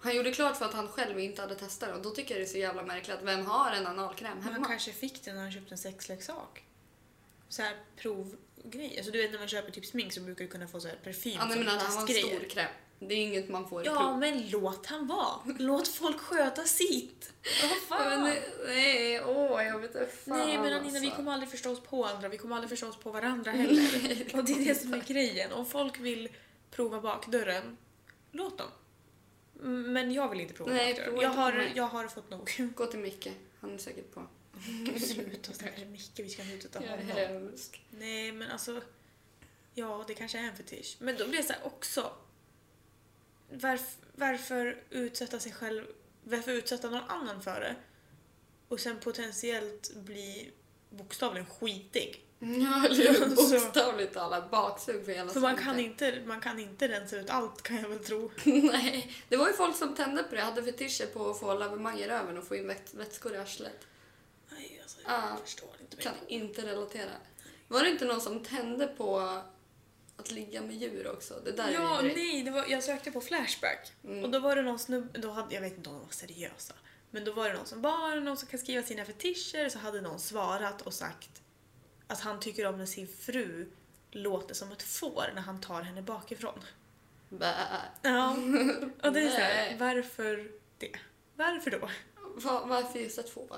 [0.00, 2.40] Han gjorde klart för att han själv inte hade testat det och då tycker jag
[2.40, 4.66] det är så jävla märkligt att vem har en analkräm Han hemma?
[4.68, 6.64] kanske fick den när han köpte en sexleksak.
[7.48, 8.94] Så här provgrej.
[8.96, 10.96] Alltså du vet när man köper typ smink så brukar du kunna få så här
[11.04, 12.70] parfym Ja, nej, som men han var en stor kräm.
[13.08, 14.18] Det är inget man får Ja, prov.
[14.18, 15.34] men låt han vara.
[15.58, 17.32] Låt folk sköta sitt.
[17.62, 18.22] Vad fan?
[18.22, 18.36] Men,
[18.66, 21.16] nej, åh, jag vet inte fan Nej men Anina, vi alltså.
[21.16, 24.26] kommer aldrig förstå oss på andra, vi kommer aldrig förstå oss på varandra heller.
[24.34, 25.52] Och det är det som är grejen.
[25.52, 26.28] Om folk vill
[26.70, 27.76] prova bakdörren,
[28.32, 28.68] låt dem.
[29.92, 31.20] Men jag vill inte prova Nej, bakdörren.
[31.20, 32.70] Jag inte har, jag har fått nog.
[32.74, 33.28] Gå till Micke,
[33.60, 34.26] han är säkert på.
[34.66, 37.48] Gud, sluta stackars Micke, vi ska Jag är honom.
[37.48, 37.82] hemsk.
[37.90, 38.80] Nej men alltså,
[39.74, 40.96] ja det kanske är en fetisch.
[40.98, 42.12] Men då blir det så också,
[43.50, 45.84] varf, varför utsätta sig själv,
[46.24, 47.74] varför utsätta någon annan för det?
[48.68, 50.50] Och sen potentiellt bli
[50.90, 52.20] bokstavligen skitig.
[52.38, 52.88] Ja,
[53.36, 57.62] bokstavligt talat baksug för hela För man kan, inte, man kan inte rensa ut allt
[57.62, 58.30] kan jag väl tro.
[58.44, 60.40] Nej, det var ju folk som tände på det.
[60.40, 63.86] hade fetischer på att få lavemang i röven och få in väts- vätskor i arslet.
[64.50, 65.96] Nej, alltså, jag Ah, förstår inte.
[65.96, 67.10] Kan inte relatera.
[67.68, 69.40] Var det inte någon som tände på
[70.16, 71.40] att ligga med djur också?
[71.44, 74.24] Det där Ja, är nej, det var, jag sökte på Flashback Mm.
[74.24, 76.74] och då var det någon snubbe, då hade, jag vet inte om de var seriösa,
[77.10, 80.00] men då var det någon som bara någon som kan skriva sina fetischer så hade
[80.00, 81.42] någon svarat och sagt
[82.06, 83.66] att han tycker om när sin fru
[84.10, 86.60] låter som ett får när han tar henne bakifrån.
[87.28, 87.54] Bä.
[88.02, 88.30] Ja,
[89.02, 90.92] och det är så här, varför det?
[91.36, 91.90] Varför då?
[92.36, 93.56] Va- Varför just ett får?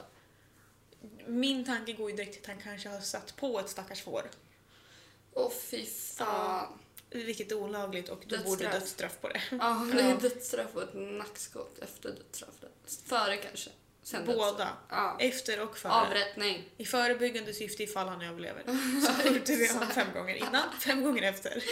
[1.27, 4.23] Min tanke går ju direkt till att han kanske har satt på ett stackars får.
[5.37, 6.79] Åh fy fan.
[7.11, 8.73] Vilket är olagligt och då borde Dödsstraff.
[8.73, 9.43] dödsstraff på det.
[9.51, 10.17] Ja, det är Ja.
[10.17, 12.73] dödsstraff och ett nackskott efter dödsstraffet.
[13.07, 13.71] Före kanske.
[14.03, 14.37] Sen Båda.
[14.47, 14.69] dödsstraff.
[14.89, 15.17] Ja.
[15.21, 15.93] Efter och före.
[15.93, 16.69] Avrättning.
[16.77, 18.63] I förebyggande syfte ifall han överlever.
[19.07, 21.65] Så skjuter vi honom fem gånger innan, fem gånger efter.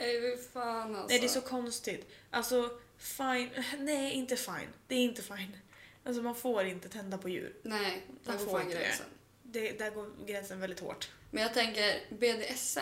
[0.00, 1.06] Nej fan alltså.
[1.08, 2.10] Nej, det är så konstigt.
[2.30, 3.50] Alltså, fine.
[3.78, 4.68] Nej, inte fine.
[4.86, 5.56] Det är inte fine.
[6.04, 7.56] Alltså man får inte tända på djur.
[7.62, 8.84] Nej, där Man går får fan inte det.
[8.84, 9.06] gränsen.
[9.42, 11.10] Det, där går gränsen väldigt hårt.
[11.34, 12.80] Men jag tänker BDSM.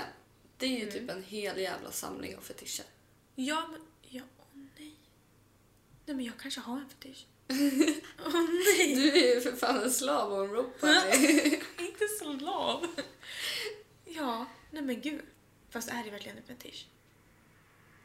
[0.57, 0.93] Det är ju Mm.
[0.93, 2.85] typ en hel jävla samling av fetischer.
[3.35, 3.81] Ja, men...
[4.03, 4.45] Ja, åh
[4.79, 4.95] nej.
[6.07, 7.27] Nej, men jag kanske har en fetisch.
[8.27, 8.95] Åh nej!
[8.95, 10.89] Du är ju för fan en slav och en rope
[11.79, 12.87] Inte slav.
[14.05, 15.21] Ja, nej men gud.
[15.71, 16.87] Fast är det verkligen en fetisch?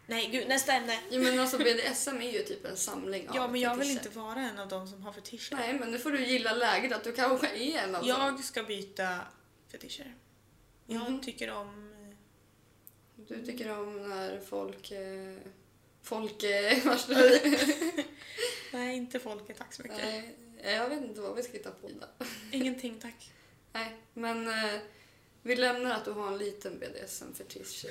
[0.08, 1.00] Nej, gud, nästa ämne.
[1.10, 4.10] ja, men alltså BDSM är ju typ en samling av Ja, men jag vill inte
[4.10, 5.56] vara en av dem som har fetischer.
[5.56, 8.10] Nej, men nu får du gilla läget att du kanske är en av dem.
[8.10, 9.20] Jag ska byta
[9.72, 10.16] fetischer.
[10.88, 11.22] Jag Mhm.
[11.22, 11.92] tycker om...
[11.94, 12.16] eh,
[13.28, 14.92] Du tycker om när folk...
[14.92, 15.36] Eh,
[16.02, 16.44] folk...
[16.44, 16.78] Eh,
[18.74, 19.98] Nej, inte folket, tack så mycket.
[19.98, 21.90] Nej, jag vet inte vad vi ska hitta på.
[22.52, 23.32] Ingenting tack.
[23.74, 24.80] Nej, men eh,
[25.42, 27.86] vi lämnar att du har en liten BDSM-fetisch.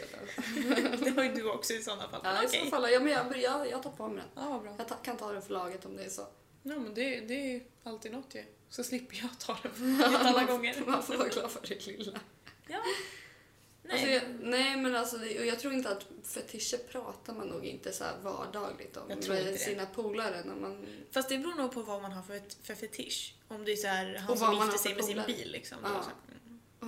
[1.04, 2.20] Det har ju du också i sådana fall.
[2.24, 2.92] Ja, i så fall.
[2.92, 4.44] Ja, men jag, jag, jag tar på mig den.
[4.44, 4.74] Ja, bra.
[4.78, 6.22] Jag ta, kan ta den för laget om det är så.
[6.62, 8.44] Ja, men det, det är ju alltid något ju.
[8.68, 10.82] Så slipper jag ta det för laget alla gånger.
[10.86, 12.20] Man får vara glad för det lilla.
[12.68, 12.82] Ja.
[13.82, 13.92] Nej.
[13.92, 17.92] Alltså, jag, nej, men alltså, och jag tror inte att fetischer pratar man nog inte
[17.92, 20.42] så här vardagligt om Jag tror inte med sina polare.
[20.44, 23.34] När man, Fast det beror nog på vad man har för, ett- för fetisch.
[23.48, 25.78] Om det är så här, han Och som gifter har sig med sin bil liksom.
[25.82, 26.02] då Ja.
[26.02, 26.16] så här,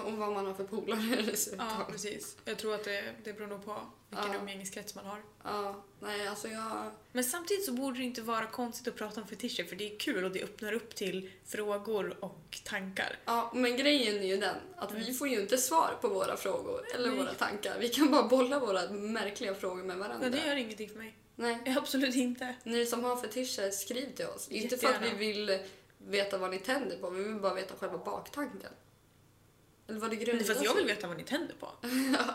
[0.00, 0.12] mm.
[0.12, 1.66] och vad man har för polare dessutom.
[1.78, 2.36] ja, precis.
[2.44, 3.80] Jag tror att det, det beror nog på
[4.10, 4.38] vilken Ja.
[4.38, 5.22] umgängeskrets man har.
[5.44, 6.90] Ja, nej, alltså jag...
[7.12, 9.98] Men samtidigt så borde det inte vara konstigt att prata om fetischer för det är
[9.98, 13.18] kul och det öppnar upp till frågor och tankar.
[13.24, 16.80] Ja, men grejen är ju den att vi får ju inte svar på våra frågor
[16.94, 17.18] eller Nej.
[17.18, 17.76] våra tankar.
[17.80, 20.18] Vi kan bara bolla våra märkliga frågor med varandra.
[20.20, 21.16] Men det gör ingenting för mig.
[21.36, 21.74] Nej.
[21.78, 22.54] Absolut inte.
[22.64, 24.48] Ni som har fetischer, skriv till oss.
[24.48, 25.18] Inte för att vi Jättegärna.
[25.18, 25.58] vill
[25.98, 28.70] veta vad ni tänder på, vi vill bara veta själva baktanken.
[29.88, 31.68] Eller vad det grundar för att jag vill veta vad ni tänder på.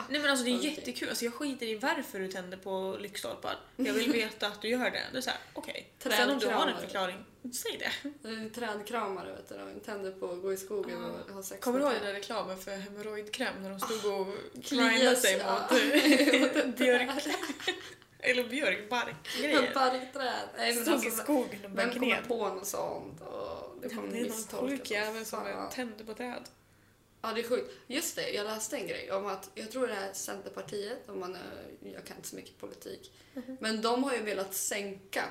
[0.10, 0.70] Nej men alltså det är Okej.
[0.70, 1.10] jättekul.
[1.10, 3.56] Alltså, jag skiter i varför du tänder på lyktstolpar.
[3.76, 5.04] Jag vill veta att du gör det.
[5.12, 5.94] Det är såhär, okej.
[6.00, 8.50] Sen om du har en förklaring, säg det.
[8.50, 11.86] Trädkramare vet du, de tänder på att gå i skogen och ha sex Kommer du
[11.86, 15.68] ihåg den där reklamen för hemorrojdkräm när de stod och grindade sig, ja.
[16.66, 17.10] mot björk...
[18.24, 19.74] Eller björkbarkgrejer.
[19.74, 20.50] Barkträd.
[20.58, 23.22] Nej, men Stod alltså, i skogen och Vem bönk kommer på något sånt?
[23.22, 26.43] Och det Ja, kommer Det är någon sjuk jävel som tänder på träd.
[27.22, 27.72] Ja, det är sjukt.
[27.88, 31.36] Just det, jag läste en grej om att, jag tror det är Centerpartiet, om man,
[31.36, 33.57] är- jag kan inte så mycket politik, Mhm.
[33.61, 35.24] men de har ju velat sänka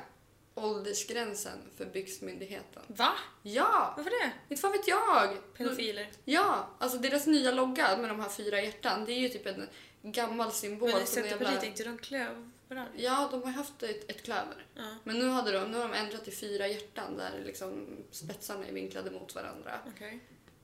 [0.55, 2.83] åldersgränsen för byxmyndigheten.
[2.87, 3.13] Va?
[3.43, 3.95] Ja!
[3.97, 4.33] Varför det?
[4.49, 5.37] Inte fan vet jag!
[5.57, 6.11] Pedofiler.
[6.25, 9.69] Ja, alltså deras nya logga med de här fyra hjärtan, det är ju typ en
[10.03, 10.91] gammal symbol.
[10.93, 12.89] Men Centerpartiet, jävla- inte de klövrar?
[12.97, 14.67] Ja, de har haft ett, ett klöver.
[14.75, 14.97] Ja.
[15.05, 18.73] Men nu, hade de, nu har de ändrat till fyra hjärtan där liksom spetsarna är
[18.73, 19.79] vinklade mot varandra.
[19.97, 20.21] Okej.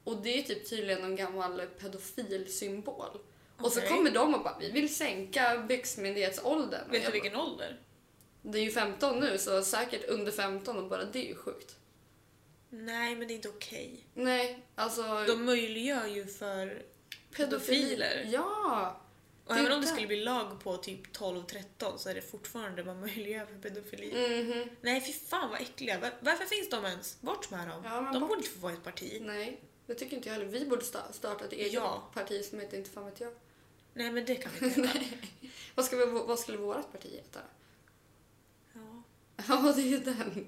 [0.07, 3.18] Och det är typ tydligen en gammal pedofilsymbol.
[3.57, 6.90] Och så kommer de och bara, vi vill sänka byxmyndighetsåldern.
[6.90, 7.80] Vet du vilken ålder?
[8.42, 11.76] Det är ju 15 nu, så säkert under 15 och bara det är ju sjukt.
[12.70, 14.07] Nej, men det är inte okej.
[14.14, 15.24] Nej, alltså...
[15.26, 16.82] De möjliggör ju för
[17.36, 18.28] pedofiler.
[18.32, 19.00] Ja!
[19.46, 23.00] Och även om det skulle bli lag på typ 12-13 så är det fortfarande man
[23.00, 24.42] möjliggör för pedofili.
[24.44, 24.68] Mhm.
[24.80, 25.98] Nej, fy fan vad äckliga.
[25.98, 27.20] Var, varför finns de ens?
[27.20, 27.82] Bort med dem.
[27.84, 28.28] Ja, de bort.
[28.28, 29.18] borde inte få vara ett parti.
[29.20, 30.47] Nej, det tycker inte jag heller.
[30.51, 32.11] Vi borde sta- starta ett eget Ja.
[32.14, 33.32] parti som heter Inte fan vet jag.
[33.95, 35.26] Nej, men det kan vi inte heta.
[35.74, 37.41] Vad, ska vi, vad skulle vårt parti heta?
[38.72, 39.03] ja.
[39.49, 40.47] Ja, det är den.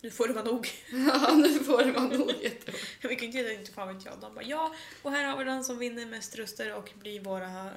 [0.00, 0.68] Nu får det vara nog.
[0.90, 2.32] Ja, nu får det vara nog.
[3.02, 4.20] Vi kan ju inte heta inte fan vet jag.
[4.20, 7.70] De bara ja, och här har vi den som vinner mest röster och blir våra...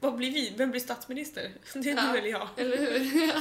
[0.00, 0.54] Vad blir vi?
[0.56, 1.52] Vem blir statsminister?
[1.74, 2.12] Det är Ja.
[2.12, 2.48] du eller jag.
[2.56, 3.32] Eller hur?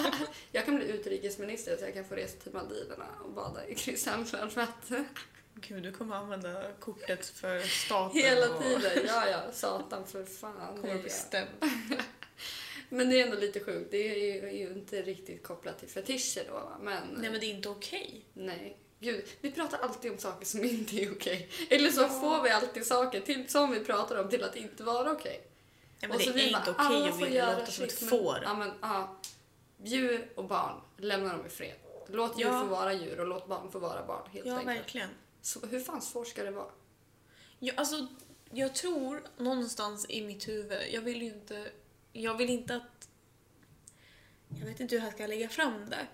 [0.51, 4.51] Jag kan bli utrikesminister så jag kan få resa till Maldiverna och bada i Kristallfjärd
[4.51, 4.91] för att
[5.61, 8.21] Gud, du kommer använda kortet för staten.
[8.21, 8.91] hela och tiden.
[9.07, 10.81] Ja, ja, satan för fan.
[10.81, 11.49] Kommer bli stämd.
[12.89, 13.91] Men det är ändå lite sjukt.
[13.91, 16.71] Det är ju, inte riktigt kopplat till fetischer då.
[16.81, 18.25] Men, Nej, men det är inte okej.
[18.33, 18.77] nej.
[18.99, 21.49] Gud, vi pratar alltid om saker som inte är okej.
[21.69, 22.09] Eller så Ja.
[22.09, 25.41] får vi alltid saker till, som vi pratar om till att inte vara okej.
[25.99, 28.09] Ja, men Och det så är vi inte okej alla att vilja låta som ett
[28.09, 28.39] får.
[28.43, 29.17] Ja, men, ja.
[29.83, 31.75] Djur och barn, lämna dem i fred.
[32.09, 32.59] Låt djur Ja.
[32.61, 34.29] få vara djur och låt barn få vara barn.
[34.33, 34.77] Helt Ja, enkelt.
[34.77, 35.09] verkligen.
[35.47, 36.71] Så, hur fan svårt ska det vara?
[37.59, 38.07] Ja, alltså,
[38.51, 41.71] jag tror någonstans i mitt huvud, jag vill ju inte...
[42.13, 43.09] Jag vill inte att...
[44.59, 46.07] Jag vet inte hur jag ska lägga fram det.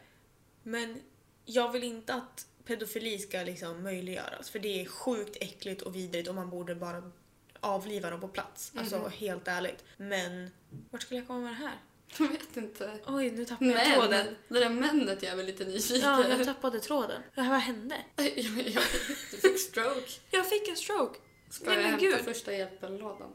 [0.63, 1.01] Men
[1.45, 4.49] jag vill inte att pedofili ska liksom möjliggöras.
[4.49, 7.11] För det är sjukt äckligt och vidrigt och man borde bara
[7.59, 8.71] avliva dem på plats.
[8.75, 9.11] Alltså Mhm.
[9.11, 9.83] helt ärligt.
[9.97, 10.51] Men
[10.89, 11.77] vart skulle jag komma med det här?
[12.19, 12.99] Jag vet inte.
[13.07, 14.25] Oj, nu tappade jag tråden.
[14.47, 16.09] Men, det där männet jag väl lite nyfiken.
[16.09, 17.21] Ja, jag tappade tråden.
[17.35, 17.95] Vad hände?
[18.15, 18.83] jag, jag,
[19.31, 20.11] du fick stroke.
[20.31, 21.19] Jag fick en stroke.
[21.49, 22.25] Ska Nej, jag men hämta gud.
[22.25, 23.31] första hjälpen-lådan?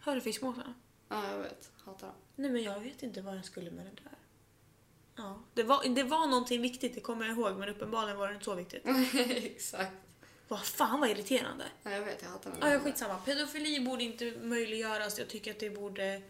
[0.00, 0.74] Hör du fiskmåsarna?
[1.08, 1.70] Ja, jag vet.
[1.84, 2.16] Hatar dem.
[2.36, 4.18] Nej men jag vet inte vad jag skulle med det där.
[5.16, 8.34] Ja, det var, det var någonting viktigt, det kommer jag ihåg, men uppenbarligen var det
[8.34, 8.82] inte så viktigt.
[9.28, 9.92] Exakt.
[10.48, 11.64] Vad fan vad irriterande.
[11.82, 12.52] Ja, jag vet, jag hatar.
[12.60, 13.18] Ja, ja, skitsamma.
[13.18, 16.22] Pedofili borde inte möjliggöras, jag tycker att det borde...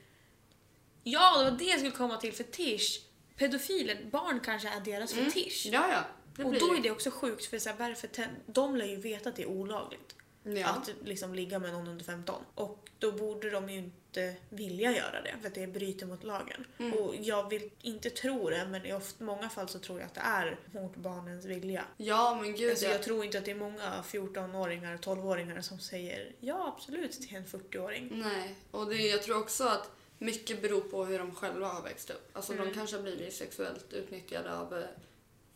[1.08, 3.02] Ja, det var det jag skulle komma till, fetisch.
[3.36, 5.24] Pedofiler, barn kanske är deras Mm.
[5.30, 5.66] fetisch.
[5.72, 6.04] Ja, ja.
[6.36, 8.08] Det Och då är det också sjukt, för så här, varför
[8.46, 10.66] de lär ju veta att det är olagligt Ja.
[10.68, 12.42] att liksom ligga med någon under 15.
[12.54, 16.66] Och då borde de ju inte vilja göra det, för att det bryter mot lagen.
[16.78, 16.92] Mm.
[16.92, 20.14] Och jag vill inte tro det, men i ofta, många fall så tror jag att
[20.14, 21.84] det är mot barnens vilja.
[21.96, 22.70] ja, men gud.
[22.70, 22.94] Alltså, jag...
[22.94, 27.46] jag tror inte att det är många 14-åringar, 12-åringar som säger ja absolut till en
[27.46, 28.08] 40-åring.
[28.12, 32.10] Nej, och det, jag tror också att mycket beror på hur de själva har växt
[32.10, 32.30] upp.
[32.32, 32.74] Alltså de Mm.
[32.74, 34.84] kanske har blivit sexuellt utnyttjade av eh,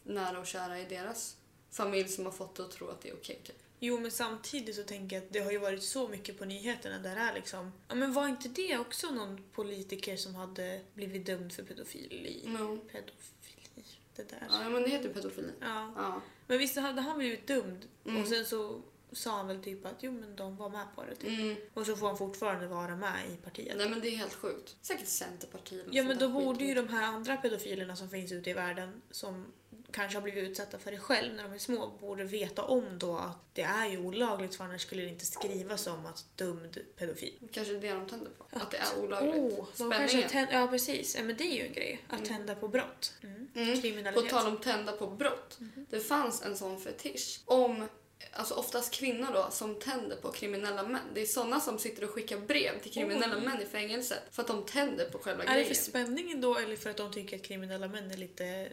[0.03, 1.37] nära och kära i deras
[1.71, 3.41] familj som har fått det att tro att det är okej.
[3.45, 3.57] typ.
[3.83, 6.99] Jo men samtidigt så tänker jag att det har ju varit så mycket på nyheterna
[6.99, 11.27] där det är liksom, ja men var inte det också någon politiker som hade blivit
[11.27, 12.43] dömd för pedofili?
[12.47, 12.79] No.
[12.93, 13.85] Pedofili,
[14.17, 14.47] det där.
[14.51, 15.53] Ja, men det heter pedofili.
[15.61, 15.93] Ja.
[15.97, 16.23] Ja.
[16.47, 18.23] Men visst hade han blivit dömd Mm.
[18.23, 18.83] och sen så
[19.13, 21.39] sa han väl typ att jo men de var med på det typ.
[21.41, 21.57] Mm.
[21.75, 23.77] Och så får han fortfarande vara med i partiet.
[23.77, 24.77] Nej men det är helt sjukt.
[24.83, 25.87] Säkert Centerpartiet.
[25.91, 29.47] Ja men då borde ju de här andra pedofilerna som finns ute i världen som
[29.93, 33.17] kanske har blivit utsatta för det själv när de är små borde veta om då
[33.17, 37.35] att det är ju olagligt för annars skulle det inte skrivas om att dömd pedofil.
[37.53, 38.45] Kanske det de tänder på.
[38.59, 39.37] Att det är olagligt.
[39.59, 40.29] Oh, Spänningen.
[40.29, 42.05] tänd- ja precis, ja, men det är ju en grej.
[42.09, 43.15] Att tända på brott.
[43.23, 43.49] Mm.
[43.55, 43.75] Mm.
[43.75, 44.31] På Kriminalitet.
[44.31, 45.57] tal om tända på brott.
[45.61, 45.87] Mhm.
[45.91, 47.89] Det fanns en sån fetisch om
[48.33, 51.03] alltså oftast kvinnor då som tänder på kriminella män.
[51.14, 53.45] Det är såna som sitter och skickar brev till kriminella Oj.
[53.45, 55.68] män i fängelset för att de tänder på själva är det grejen.
[55.68, 58.68] för spänningen då eller för att de tycker att kriminella män är lite...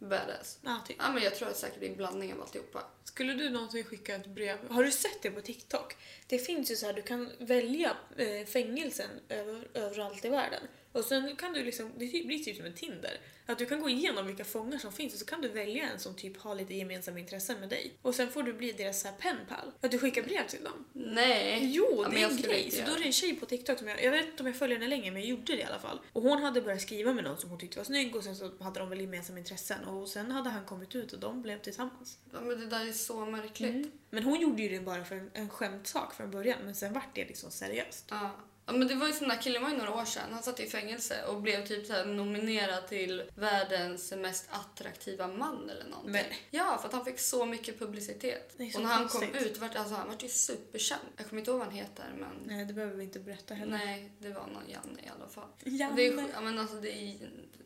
[0.00, 0.58] Badass.
[0.62, 0.96] Ja, typ.
[1.00, 2.82] Ja men jag tror att säkert det är en blandning av alltihopa.
[3.04, 4.70] Skulle du någonsin skicka ett brev?
[4.70, 5.96] Har du sett det på TikTok?
[6.26, 10.62] Det finns ju så här, du kan välja eh, fängelsen över, överallt i världen.
[10.92, 13.20] Och sen kan du liksom, det typ- blir typ som en Tinder.
[13.46, 15.98] Att du kan gå igenom vilka fångar som finns och så kan du välja en
[15.98, 17.92] som typ har lite gemensamma intressen med dig.
[18.02, 19.72] Och sen får du bli deras så här penpal.
[19.80, 20.84] Att du skickar brev till dem.
[20.92, 21.60] Nej.
[21.62, 22.70] Jo, Ja, det är en grej.
[22.70, 24.56] Så då är det en tjej på TikTok som jag, jag vet inte om jag
[24.56, 26.00] följer henne länge men jag gjorde det i alla fall.
[26.12, 28.50] Och hon hade börjat skriva med någon som hon tyckte var snygg och sen så
[28.60, 32.18] hade de väl gemensamma intressen och sen hade han kommit ut och de blev tillsammans.
[32.32, 33.92] Ja, men det där är så märkligt.
[34.10, 37.14] Men hon gjorde ju det bara för en, en skämtsak från början men sen vart
[37.14, 38.04] det liksom seriöst.
[38.10, 38.30] Ja.
[38.70, 40.32] Ja, men det var ju sån där killen var ju några år sedan.
[40.32, 45.84] Han satt i fängelse och blev typ så nominerad till världens mest attraktiva man eller
[45.84, 46.12] någonting.
[46.12, 48.54] Men- Ja, för att han fick så mycket publicitet.
[48.56, 51.00] Så och när han kom ut vart alltså, han vart ju superkänd.
[51.16, 53.72] Jag kommer inte ihåg vad han heter men Nej det behöver vi inte berätta heller.
[53.78, 55.48] nej, det var någon Janne i alla fall.
[55.64, 55.96] Janne.
[55.96, 57.16] Det är, ja, men alltså, det är,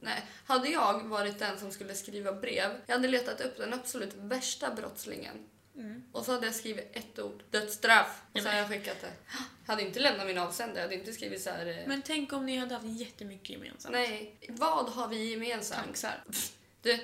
[0.00, 0.22] nej.
[0.46, 4.74] Hade jag varit den som skulle skriva brev, jag hade letat upp den absolut värsta
[4.74, 5.36] brottslingen.
[5.76, 6.02] Mm.
[6.12, 8.22] Och så hade jag skrivit ett ord, dödsstraff.
[8.32, 9.12] Och så hade jag skickat det.
[9.66, 11.66] Jag hade inte lämnat min avsändare, jag hade inte skrivit så här.
[11.66, 13.92] eh, Men tänk om ni hade haft jättemycket gemensamt.
[13.92, 15.86] Nej, vad har vi gemensamt?
[15.86, 16.24] Taxar.
[16.82, 16.98] Du,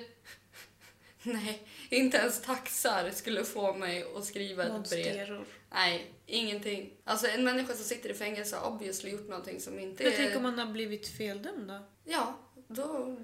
[1.23, 4.77] nej, inte ens taxar skulle få mig att skriva ett brev.
[4.77, 5.45] Monsteror.
[5.71, 6.93] Nej, ingenting.
[7.03, 10.17] Alltså en människa som sitter i fängelse har obviously gjort någonting som inte Men är...
[10.17, 11.79] tänk om man har blivit feldömd då?
[12.03, 13.17] Ja, då...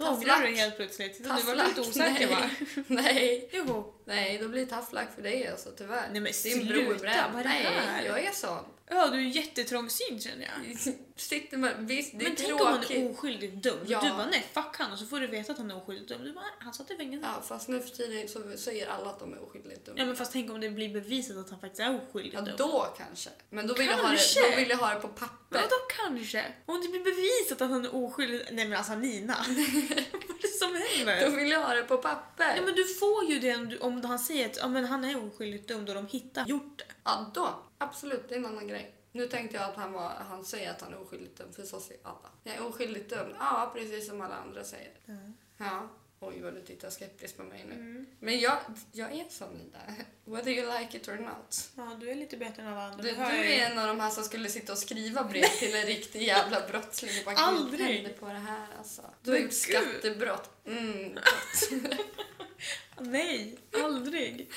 [0.00, 1.22] Ångrar du helt plötsligt.
[1.24, 2.50] Du var lite osäker va?
[2.86, 3.94] Nej, Jo.
[4.04, 6.08] nej, då blir det luck för dig alltså tyvärr.
[6.12, 8.04] Nej, men sluta, vad är det Nej, här?
[8.06, 8.64] jag är sån.
[8.90, 10.78] Ja, du är jättetrångsynt känner jag.
[11.16, 13.80] Sitter med, visst, det är Men tänk om han är oskyldigt dömd.
[13.86, 14.00] Ja.
[14.00, 16.24] Du bara nej fuck han och så får du veta att han är oskyldigt dömd.
[16.24, 17.28] Du bara han satt i fängelse.
[17.34, 19.98] Ja, fast nu för tiden så säger alla att de är oskyldigt dumma.
[19.98, 22.58] Ja men fast tänk om det blir bevisat att han faktiskt är oskyldigt Ja, dömd.
[22.58, 23.30] då kanske.
[23.50, 24.50] Men då vill, jag ha det, Kanske.
[24.50, 25.58] då vill jag ha det på papper.
[25.60, 26.44] vadå kanske?
[26.66, 28.40] Om det blir bevisat att han är oskyldig...
[28.52, 29.36] Nej men alltså Nina.
[29.48, 30.78] Vad är det som Då
[31.10, 31.36] händer?
[31.36, 32.54] vill jag ha det på papper.
[32.56, 35.04] Ja men du får ju det om, du, om han säger att ja, men han
[35.04, 36.84] är oskyldigt dömd och de hittar gjort det.
[37.04, 37.48] Ja, då.
[37.88, 38.94] Absolut, det är en annan grej.
[39.12, 41.80] Nu tänkte jag att han, var, han säger att han är oskyldigt dömd, för så
[41.80, 42.30] säger alla.
[42.42, 43.34] Jag är oskyldigt dömd.
[43.38, 44.92] Ja, precis som alla andra säger.
[45.56, 45.88] Ja.
[46.20, 48.04] Oj, vad du tittar skeptiskt på mig nu.
[48.20, 48.58] Men jag,
[48.92, 49.78] jag är sån Ida.
[50.24, 51.70] Whether you like it or not.
[51.76, 53.02] Ja du är lite bättre än alla andra.
[53.02, 55.86] Du, du är en av de här som skulle sitta och skriva brev till en
[55.86, 57.10] riktig jävla brottsling.
[57.18, 58.20] och Bara, Aldrig.
[58.20, 59.02] På det här alltså.
[59.22, 60.50] Du har gjort skattebrott.
[60.66, 61.18] Mm.
[62.98, 64.50] Nej, aldrig.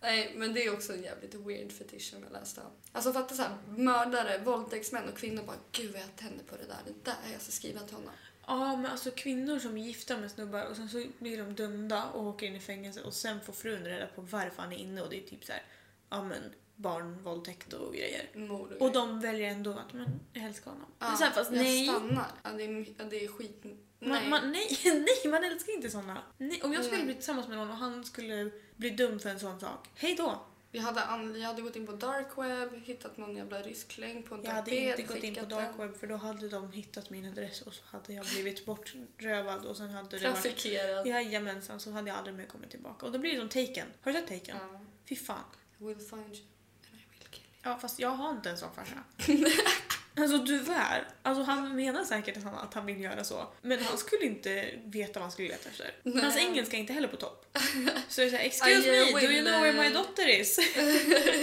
[0.00, 2.70] Nej, men det är också en jävligt weird fetisch som jag läste om.
[2.92, 6.66] Alltså fatta så här, mördare, våldtäktsmän och kvinnor bara gud vad jag tänder på det
[6.66, 6.78] där.
[6.86, 8.10] Det där jag ska skriva till honom.
[8.46, 12.04] Ja, men alltså kvinnor som är gifta med snubbar och sen så blir de dömda
[12.04, 15.02] och åker in i fängelse och sen får frun reda på varför han är inne
[15.02, 15.62] och det är typ så här,
[16.10, 16.42] ja men
[16.76, 18.30] barnvåldtäkt och grejer.
[18.34, 20.86] Mord Och de väljer ändå att men jag älskar honom.
[20.98, 21.88] ja, men så här, fast jag nej.
[21.88, 22.26] stannar.
[22.42, 23.60] Ja, det, är, det är skit.
[23.64, 23.76] Nej.
[24.00, 26.22] Man, man, nej, nej, man älskar inte såna.
[26.38, 27.06] Nej, om jag skulle Nej.
[27.06, 30.40] bli tillsammans med någon och han skulle bli dömd för en sån sak, hej då.
[30.70, 31.00] Vi hade,
[31.38, 34.50] jag hade gått in på dark web, hittat någon jävla rysk länk på en Jag
[34.50, 37.62] hade tapet, inte gått in på dark web för då hade de hittat min adress
[37.62, 41.06] och så hade jag blivit bortrövad och sen hade det varit...
[41.06, 43.06] Jajamensan, så hade jag aldrig mer kommit tillbaka.
[43.06, 43.86] Och då blir det som Taken.
[44.00, 44.56] Har du sett Taken?
[44.72, 44.80] Ja.
[45.08, 45.44] Fy fan.
[45.78, 46.46] I will find you
[46.90, 49.04] and I will kill Ja, fast jag har inte en sån farsa.
[50.22, 51.08] alltså tyvärr.
[51.22, 53.46] Alltså han menar säkert att han, att han vill göra så.
[53.62, 55.94] Men han skulle inte veta vad han skulle leta efter.
[56.02, 56.22] Nej.
[56.22, 57.46] Hans engelska är inte heller på topp.
[58.08, 60.28] Så det är såhär, excuse I, uh, me, do you know where my uh, daughter
[60.40, 60.58] is?
[60.58, 60.84] you.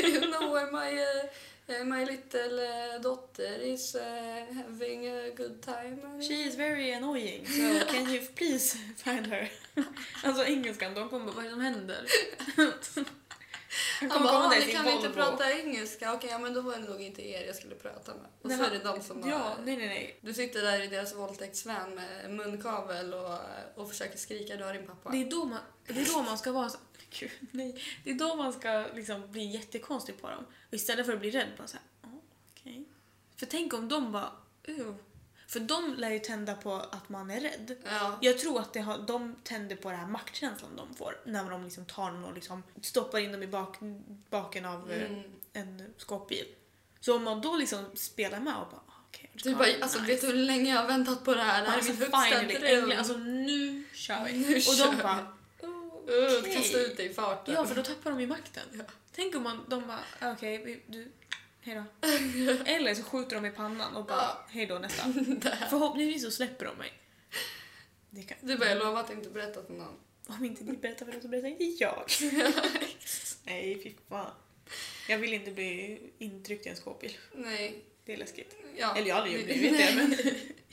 [0.07, 4.01] you know where my, uh, my little daughter is uh,
[4.55, 6.21] having a good time?
[6.21, 9.51] She is very annoying, so can you please find her?
[10.23, 12.05] alltså engelskan, de kommer vad är det som händer?
[13.99, 15.21] Han kommer bara, komma "Ah, där i ni kan inte Volvo.
[15.21, 16.13] prata engelska.
[16.13, 18.25] Okej, ja, men då var det nog inte er jag skulle prata med.
[18.41, 19.55] Och Nej, så är det de som Ja, har...
[19.65, 20.19] nej nej nej.
[20.21, 23.37] Du sitter där i deras våldtäktsvän med munkavel och,
[23.75, 25.09] och försöker skrika du har din pappa.
[25.09, 26.77] Det är då man, det är då man ska vara så
[27.19, 27.81] Gud, nej.
[28.03, 30.45] Det är då man ska liksom bli jättekonstig på dem.
[30.67, 32.09] Och istället för att bli rädd, bara såhär, oh,
[32.51, 32.85] okej.
[33.35, 34.31] För tänk om de bara,
[34.69, 34.93] uh.
[35.55, 37.75] För de lär ju tända på att man är rädd.
[37.85, 38.17] Ja.
[38.21, 41.63] Jag tror att det har, de tänder på den här maktkänslan de får när de
[41.63, 43.77] liksom tar någon och liksom stoppar in dem i bak,
[44.29, 45.23] baken av eh, Mm.
[45.53, 46.45] en skåpbil.
[46.99, 48.91] Så om man då liksom spelar med och bara, ah.
[49.43, 51.61] Du bara, alltså vet du hur länge jag har väntat på det här?
[51.63, 52.97] Det här är alltså, min högsta finally, dröm.
[52.97, 54.33] alltså nu kör vi.
[54.33, 55.27] Nu och kör de bara,
[56.07, 56.55] Uh, okej.
[56.55, 57.53] kasta ut dig i farten.
[57.55, 58.63] Ja, för då tappar de ju makten.
[58.73, 58.83] Ja.
[59.15, 61.11] Tänk om man, de bara, "Ah, okej, vi- du,
[61.65, 61.83] hejdå.
[62.65, 64.45] Eller så skjuter de i pannan och bara, Ja.
[64.49, 65.03] hejdå nästa.
[65.69, 66.93] Förhoppningsvis så släpper de mig.
[68.09, 69.95] Det kan, Du bara, jag lovar att inte berätta för någon.
[70.27, 72.05] Om inte ni berättar för dem så berättar inte jag.
[73.43, 74.31] Nej, fy fan.
[75.09, 77.17] Jag vill inte bli intryckt i en skåpbil.
[77.35, 77.83] Nej.
[78.05, 78.55] Det är läskigt.
[78.77, 78.95] Ja.
[78.97, 80.17] Eller jag hade ju blivit det, men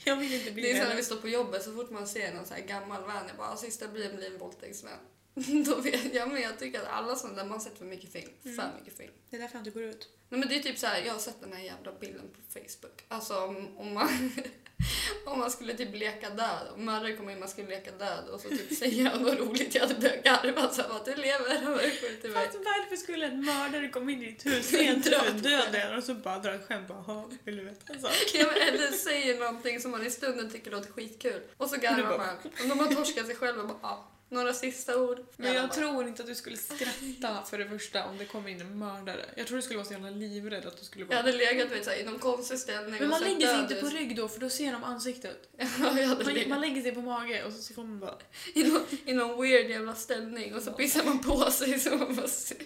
[0.03, 0.89] jag vill inte bli Det är så det.
[0.89, 3.37] när vi står på jobbet, så fort man ser någon så här gammal vän, jag
[3.37, 4.97] bara, "Ah, sista bilen blir en våldtäktsvän.
[5.65, 8.11] Då vet jag, men jag tycker att alla sådana där man har sett för mycket
[8.11, 8.31] film.
[8.43, 9.11] För mycket film.
[9.29, 10.09] Det är därför jag inte går ut.
[10.29, 12.59] Nej men det är typ så här, jag har sett den här jävla bilden på
[12.59, 13.03] Facebook.
[13.07, 14.31] Alltså om, om man
[15.25, 18.41] om man skulle typ leka död och mördare kommer in man skulle leka död och
[18.41, 21.61] så typ säger han något roligt, jag hade börjat garva så här, att du lever,
[21.63, 22.45] han var skjut i mig.
[22.45, 26.13] Fast varför skulle en mördare komma in i ditt hus Dra för döden och så
[26.13, 28.11] bara dra ett skämt bara "Ha, vill du veta en sak?
[28.33, 32.17] Ja, men eller säger någonting som man i stunden tycker låter skitkul och så garvar
[32.17, 32.35] man.
[32.61, 35.19] Och de har torskat sig själv och bara ah, några sista ord.
[35.37, 38.61] Men jag tror inte att du skulle skratta för det första om det kom in
[38.61, 39.25] en mördare.
[39.37, 41.17] Jag tror du skulle vara så jävla livrädd att du skulle Jag bara...
[41.17, 43.75] hade legat vet, så här, i någon konstig ställning Men man och lägger sig inte
[43.75, 45.49] på rygg då för då ser de ansiktet.
[45.57, 47.99] Ja, jag hade Man, legat man lägger sig på mage och så, så får man
[47.99, 48.17] bara...
[48.53, 52.15] i, någon, i någon weird jävla ställning och så pissar man på sig så man
[52.15, 52.57] bara ser.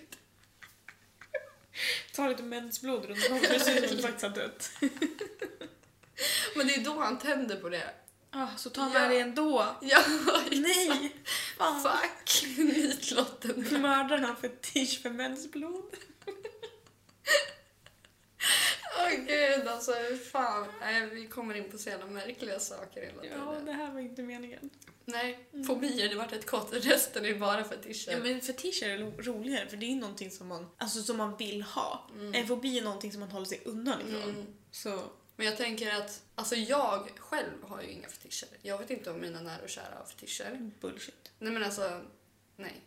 [2.15, 4.71] Ta lite mensblod runt om det ser ut som du faktiskt har dött.
[6.55, 7.93] Men det är då han tänder på det.
[8.31, 8.99] Ah, så ta Ja.
[8.99, 9.65] med det ändå.
[9.81, 9.99] Ja,
[10.51, 11.15] Nej!
[11.57, 11.81] Fan.
[11.83, 12.57] Fuck!
[12.57, 13.67] Nitlotten.
[13.81, 15.83] Mördaren har fetisch för mensblod.
[18.99, 20.67] Åh gud alltså, hur fan.
[20.81, 23.39] Nej, vi kommer in på så jävla märkliga saker hela tiden.
[23.45, 24.69] Ja, det här var inte meningen.
[25.05, 26.69] Nej, fobier, det vart ett kort.
[26.73, 28.11] Resten är bara fetischer.
[28.11, 31.37] Ja, men fetischer är ro- roligare för det är någonting som man, alltså, som man
[31.37, 32.09] vill ha.
[32.13, 32.33] Mm.
[32.33, 34.23] En fobi är någonting som man håller sig undan ifrån.
[34.23, 34.45] Mm.
[34.71, 34.99] Så
[35.39, 38.49] Men jag tänker att, alltså jag själv har ju inga fetischer.
[38.61, 40.71] Jag vet inte om mina nära och kära har fetischer.
[40.81, 41.31] bullshit.
[41.39, 42.01] Nej men alltså,
[42.55, 42.81] nej.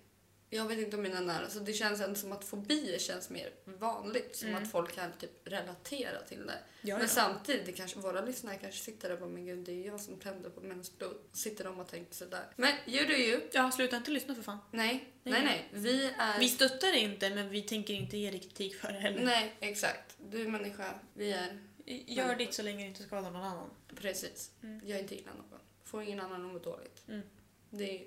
[0.53, 3.51] Jag vet inte om mina nära, så det känns ändå som att fobier känns mer
[3.65, 4.37] vanligt.
[4.37, 4.63] Som Mm.
[4.63, 6.59] att folk kan typ relatera till det.
[6.83, 7.09] Ja, Men ja.
[7.09, 10.01] samtidigt, det kanske, våra lyssnare kanske sitter där och bara, men gud det är jag
[10.01, 11.17] som tänder på mensblod.
[11.33, 12.45] Sitter de och tänker sådär.
[12.57, 13.41] Men you do you.
[13.53, 14.59] ja, sluta inte lyssna för fan.
[14.71, 15.33] Nej, Nej.
[15.33, 15.69] nej, nej.
[15.73, 16.39] Vi är...
[16.39, 19.23] Vi stöttar inte men vi tänker inte ge dig kritik för det heller.
[19.25, 20.17] Nej, exakt.
[20.31, 23.71] Du är människa, vi är Gör Men- ditt så länge det inte skadar någon annan.
[23.95, 24.53] Precis.
[24.63, 24.81] Mm.
[24.89, 25.61] Jag inte illa någon.
[25.85, 27.03] Får ingen annan må dåligt.
[27.09, 27.23] Mm.
[27.71, 28.07] Det, är,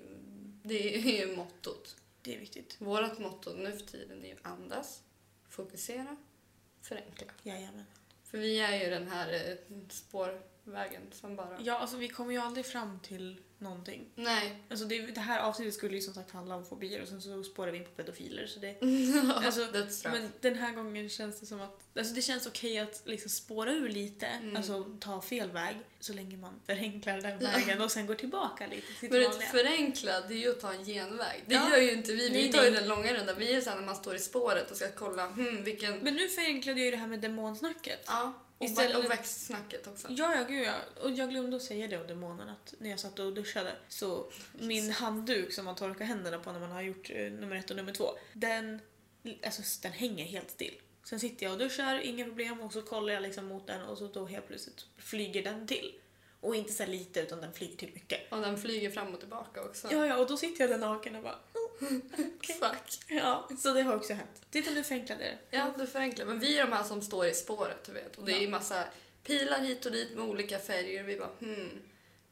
[0.62, 1.96] det är ju mottot.
[2.22, 2.76] Det är viktigt.
[2.78, 5.02] Vårt motto nu för tiden är ju andas,
[5.48, 6.16] fokusera,
[6.80, 7.26] förenkla.
[7.42, 7.84] Jajamän.
[8.24, 11.60] För vi är ju den här eh, spårvägen som bara...
[11.60, 14.06] Ja, alltså vi kommer ju aldrig fram till någonting.
[14.14, 14.62] Nej.
[14.70, 17.42] Alltså det, det här avsnittet skulle ju som sagt handla om fobier och sen så
[17.44, 18.46] spårar vi in på pedofiler.
[18.46, 18.76] Så det,
[19.46, 19.68] Alltså,
[20.04, 23.72] men den här gången känns det som att alltså det känns okej att liksom spåra
[23.72, 24.56] ur lite, Mm.
[24.56, 28.86] alltså ta fel väg så länge man förenklar den vägen och sen går tillbaka lite
[29.00, 29.48] till Men vanliga.
[29.48, 31.42] förenkla, det är ju att ta en genväg.
[31.46, 31.70] Det Ja.
[31.70, 32.28] gör ju inte vi.
[32.28, 33.34] Vi Nej, tar ju den långa rundan.
[33.38, 35.98] Vi är såhär när man står i spåret och ska kolla, hmm, vilken...
[35.98, 38.04] Men nu förenklade jag ju det här med demonsnacket.
[38.06, 40.08] Ja, Istället- och växtsnacket också.
[40.10, 40.74] Ja, ja, gud ja.
[41.02, 44.30] Och jag glömde att säga det om demonen att när jag satt och duschade så
[44.52, 47.76] min handduk som man torkar händerna på när man har gjort eh, nummer ett och
[47.76, 48.80] nummer två, den,
[49.44, 50.80] alltså, den hänger helt still.
[51.04, 53.98] Sen sitter jag och duschar, inga problem, och så kollar jag liksom mot den och
[53.98, 55.94] så då helt plötsligt flyger den till.
[56.40, 58.32] Och inte så lite utan den flyger till mycket.
[58.32, 59.88] Och den flyger fram och tillbaka också.
[59.90, 61.38] Ja, ja, och då sitter jag där naken och bara
[62.38, 62.56] okej.
[62.60, 62.98] Fuck.
[63.08, 64.42] Ja, så det har också hänt.
[64.50, 65.56] Titta nu förenklade det.
[65.56, 66.26] Ja, du förenklar.
[66.26, 68.16] Men vi är de här som står i spåret, du vet.
[68.18, 68.48] Och det är Ja.
[68.50, 68.84] massa
[69.24, 71.02] pilar hit och dit med olika färger.
[71.02, 71.70] Vi bara, hmm,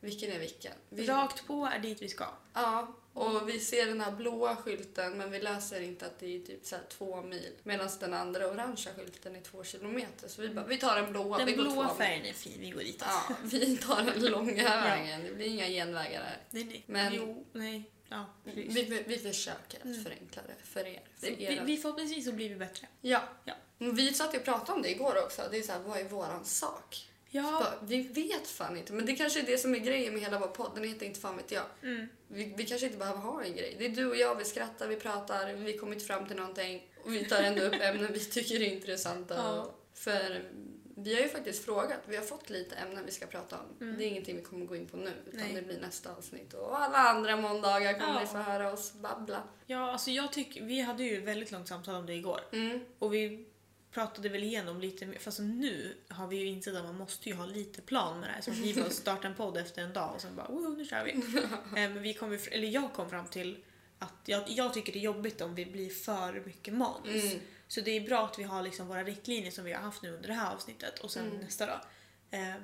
[0.01, 0.72] vilken är vilken?
[0.88, 2.24] Vi, Rakt på är dit vi ska.
[2.55, 6.40] Ja, och vi ser den här blåa skylten men vi läser inte att det är
[6.40, 7.53] typ så två mil.
[7.62, 10.28] Medan den andra orangea skylten är två kilometer.
[10.28, 11.38] Så vi bara, vi tar den blåa.
[11.38, 11.97] vi Den går blåa mil.
[11.99, 13.03] färgen är fin, vi går dit.
[13.07, 15.22] Ja, vi tar den långa vägen.
[15.24, 16.38] Det blir inga genvägar här.
[16.51, 16.84] Nej, nej.
[16.86, 17.90] Men- Jo, nej.
[18.13, 18.77] Ja, precis.
[18.77, 20.05] Vi, vi, försöker att Mm.
[20.05, 21.01] förenkla det för er.
[21.21, 22.89] För Vi, vi förhoppningsvis så blir vi bättre.
[23.01, 23.23] Ja.
[23.45, 23.55] Ja.
[23.79, 25.43] Vi satt och pratade om det igår också.
[25.51, 27.09] Det är så här, vad är våran sak?
[27.31, 27.43] Ja.
[27.43, 28.93] Bara, Vi vet fan inte.
[28.93, 30.71] Men det kanske är det som är grejen med hela vår podd.
[30.75, 31.65] Den heter inte fan vet jag.
[31.83, 32.09] Mm.
[32.29, 33.75] Vi, vi kanske inte behöver ha en grej.
[33.79, 36.87] Det är du och jag, vi skrattar, vi pratar, vi kommer inte fram till någonting.
[37.05, 39.35] Och vi tar ändå upp ämnen vi tycker är intressanta.
[39.35, 39.75] Ja.
[39.95, 40.43] För
[40.97, 42.01] vi har ju faktiskt frågat.
[42.07, 43.66] Vi har fått lite ämnen vi ska prata om.
[43.86, 43.99] Mm.
[43.99, 45.12] Det är ingenting vi kommer gå in på nu.
[45.26, 45.55] Utan Nej.
[45.55, 46.55] det blir nästa avsnitt.
[46.55, 48.20] Och alla andra måndagar kommer Ja.
[48.20, 49.43] ni få höra oss babbla.
[49.66, 52.40] Ja, alltså jag tycker, vi hade ju väldigt långt samtal om det igår.
[52.53, 52.80] Mm.
[52.99, 53.47] Och vi
[53.90, 57.34] pratade väl igenom lite mer, fast nu har vi ju insett att man måste ju
[57.34, 58.40] ha lite plan med det här.
[58.40, 61.05] Så vi får starta en podd efter en dag och sen bara Woho, nu kör
[61.05, 61.12] vi.
[61.43, 63.64] Eh, Men vi kom, eller jag kom fram till
[63.99, 67.24] att jag, jag tycker det är jobbigt om vi blir för mycket manus.
[67.24, 67.38] Mm.
[67.75, 70.11] Så det är bra att vi har liksom våra riktlinjer som vi har haft nu
[70.14, 71.39] under det här avsnittet och sen Mm.
[71.39, 71.81] nästa dag.
[72.31, 72.55] Eh,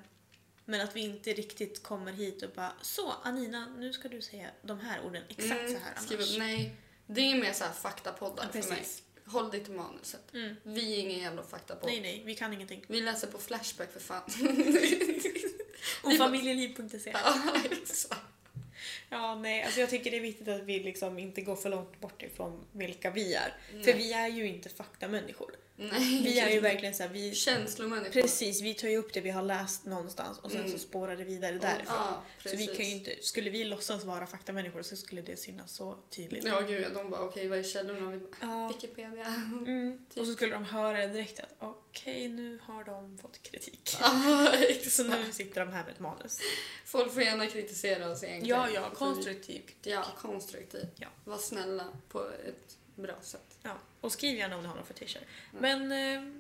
[0.65, 4.51] men att vi inte riktigt kommer hit och bara så Anina, nu ska du säga
[4.63, 6.39] de här orden exakt Mm, så här annars.
[6.39, 6.77] nej.
[7.07, 8.87] Det är mer så här faktapoddar Ja, för mig.
[9.27, 10.35] Håll dig till manuset.
[10.35, 10.57] Mm.
[10.63, 11.91] Vi är ingen jävla faktapodd.
[11.91, 12.85] Nej, nej, vi kan ingenting.
[12.89, 14.23] Vi läser på Flashback för fan.
[16.03, 17.11] Och familjeliv.se.
[17.25, 18.21] ja, exakt.
[19.11, 22.01] Ja, nej, alltså jag tycker det är viktigt att vi liksom inte går för långt
[22.01, 23.55] bort ifrån vilka vi är.
[23.75, 23.85] Nej.
[23.85, 25.51] För vi är ju inte faktamänniskor.
[25.81, 28.21] Nej, Vi är ju verkligen så här, vi, känslomänniskor.
[28.23, 30.73] precis, vi tar ju upp det vi har läst någonstans och sen Mm.
[30.73, 31.85] så spårar det vidare därifrån.
[31.99, 35.73] Ja, så vi kan ju inte, skulle vi låtsas vara faktamänniskor så skulle det synas
[35.73, 36.45] så tydligt.
[36.45, 38.11] Ja, gud, ja, de bara okej, vad är källorna?
[38.11, 38.69] Vi bara, Ja.
[38.69, 39.27] Wikipedia.
[39.27, 39.99] Mm.
[40.17, 43.97] Och så skulle de höra det direkt att okej, nu har de fått kritik.
[44.01, 44.53] Ja,
[44.89, 46.39] Så nu sitter de här med ett manus.
[46.85, 48.59] Folk får gärna kritisera oss egentligen.
[48.61, 49.77] Ja, ja, konstruktiv kritik.
[49.83, 50.87] Ja, konstruktivt.
[50.97, 51.09] Ja.
[51.25, 53.59] Var snälla på ett bra sätt.
[53.63, 53.73] Ja.
[54.01, 55.21] Och skriv gärna om ni har några fetischer.
[55.53, 56.33] Men eh,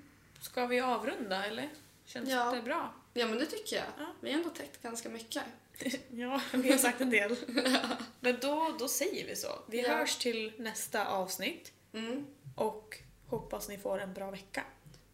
[0.43, 1.69] ska vi avrunda eller?
[2.05, 2.51] Känns Ja.
[2.53, 2.95] det bra?
[3.15, 3.85] Ja, men det tycker jag.
[3.99, 4.07] Ja.
[4.21, 5.43] Vi har ändå täckt ganska mycket.
[6.11, 7.37] Ja, vi har sagt en del.
[8.21, 9.49] Men då, då säger vi så.
[9.67, 9.97] Vi Ja.
[9.97, 14.65] hörs till nästa avsnitt Mm, och hoppas ni får en bra vecka.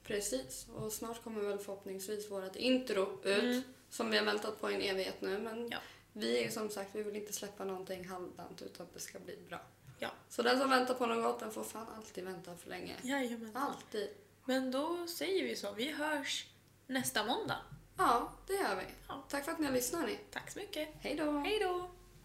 [0.05, 0.67] precis.
[0.77, 3.43] Och snart kommer väl förhoppningsvis vårt intro ut.
[3.43, 3.63] Mm.
[3.91, 5.39] Som vi har väntat på i en evighet nu.
[5.39, 5.79] Men Ja.
[6.13, 9.37] vi är som sagt, vi vill inte släppa någonting halvdant utan att det ska bli
[9.49, 9.61] bra.
[9.99, 10.09] Ja.
[10.29, 12.97] Så den som väntar på något den får fan alltid vänta för länge.
[13.03, 13.57] Jajamän.
[13.57, 14.11] Alltid.
[14.45, 15.73] Men då säger vi så.
[15.73, 16.47] Vi hörs
[16.87, 17.59] nästa måndag.
[17.97, 18.85] Ja, det gör vi.
[19.09, 19.25] Ja.
[19.29, 20.07] Tack för att ni har lyssnat.
[20.07, 20.19] Ni.
[20.31, 20.89] Tack så mycket.
[21.01, 21.39] Hej då!
[21.39, 21.91] Hej då!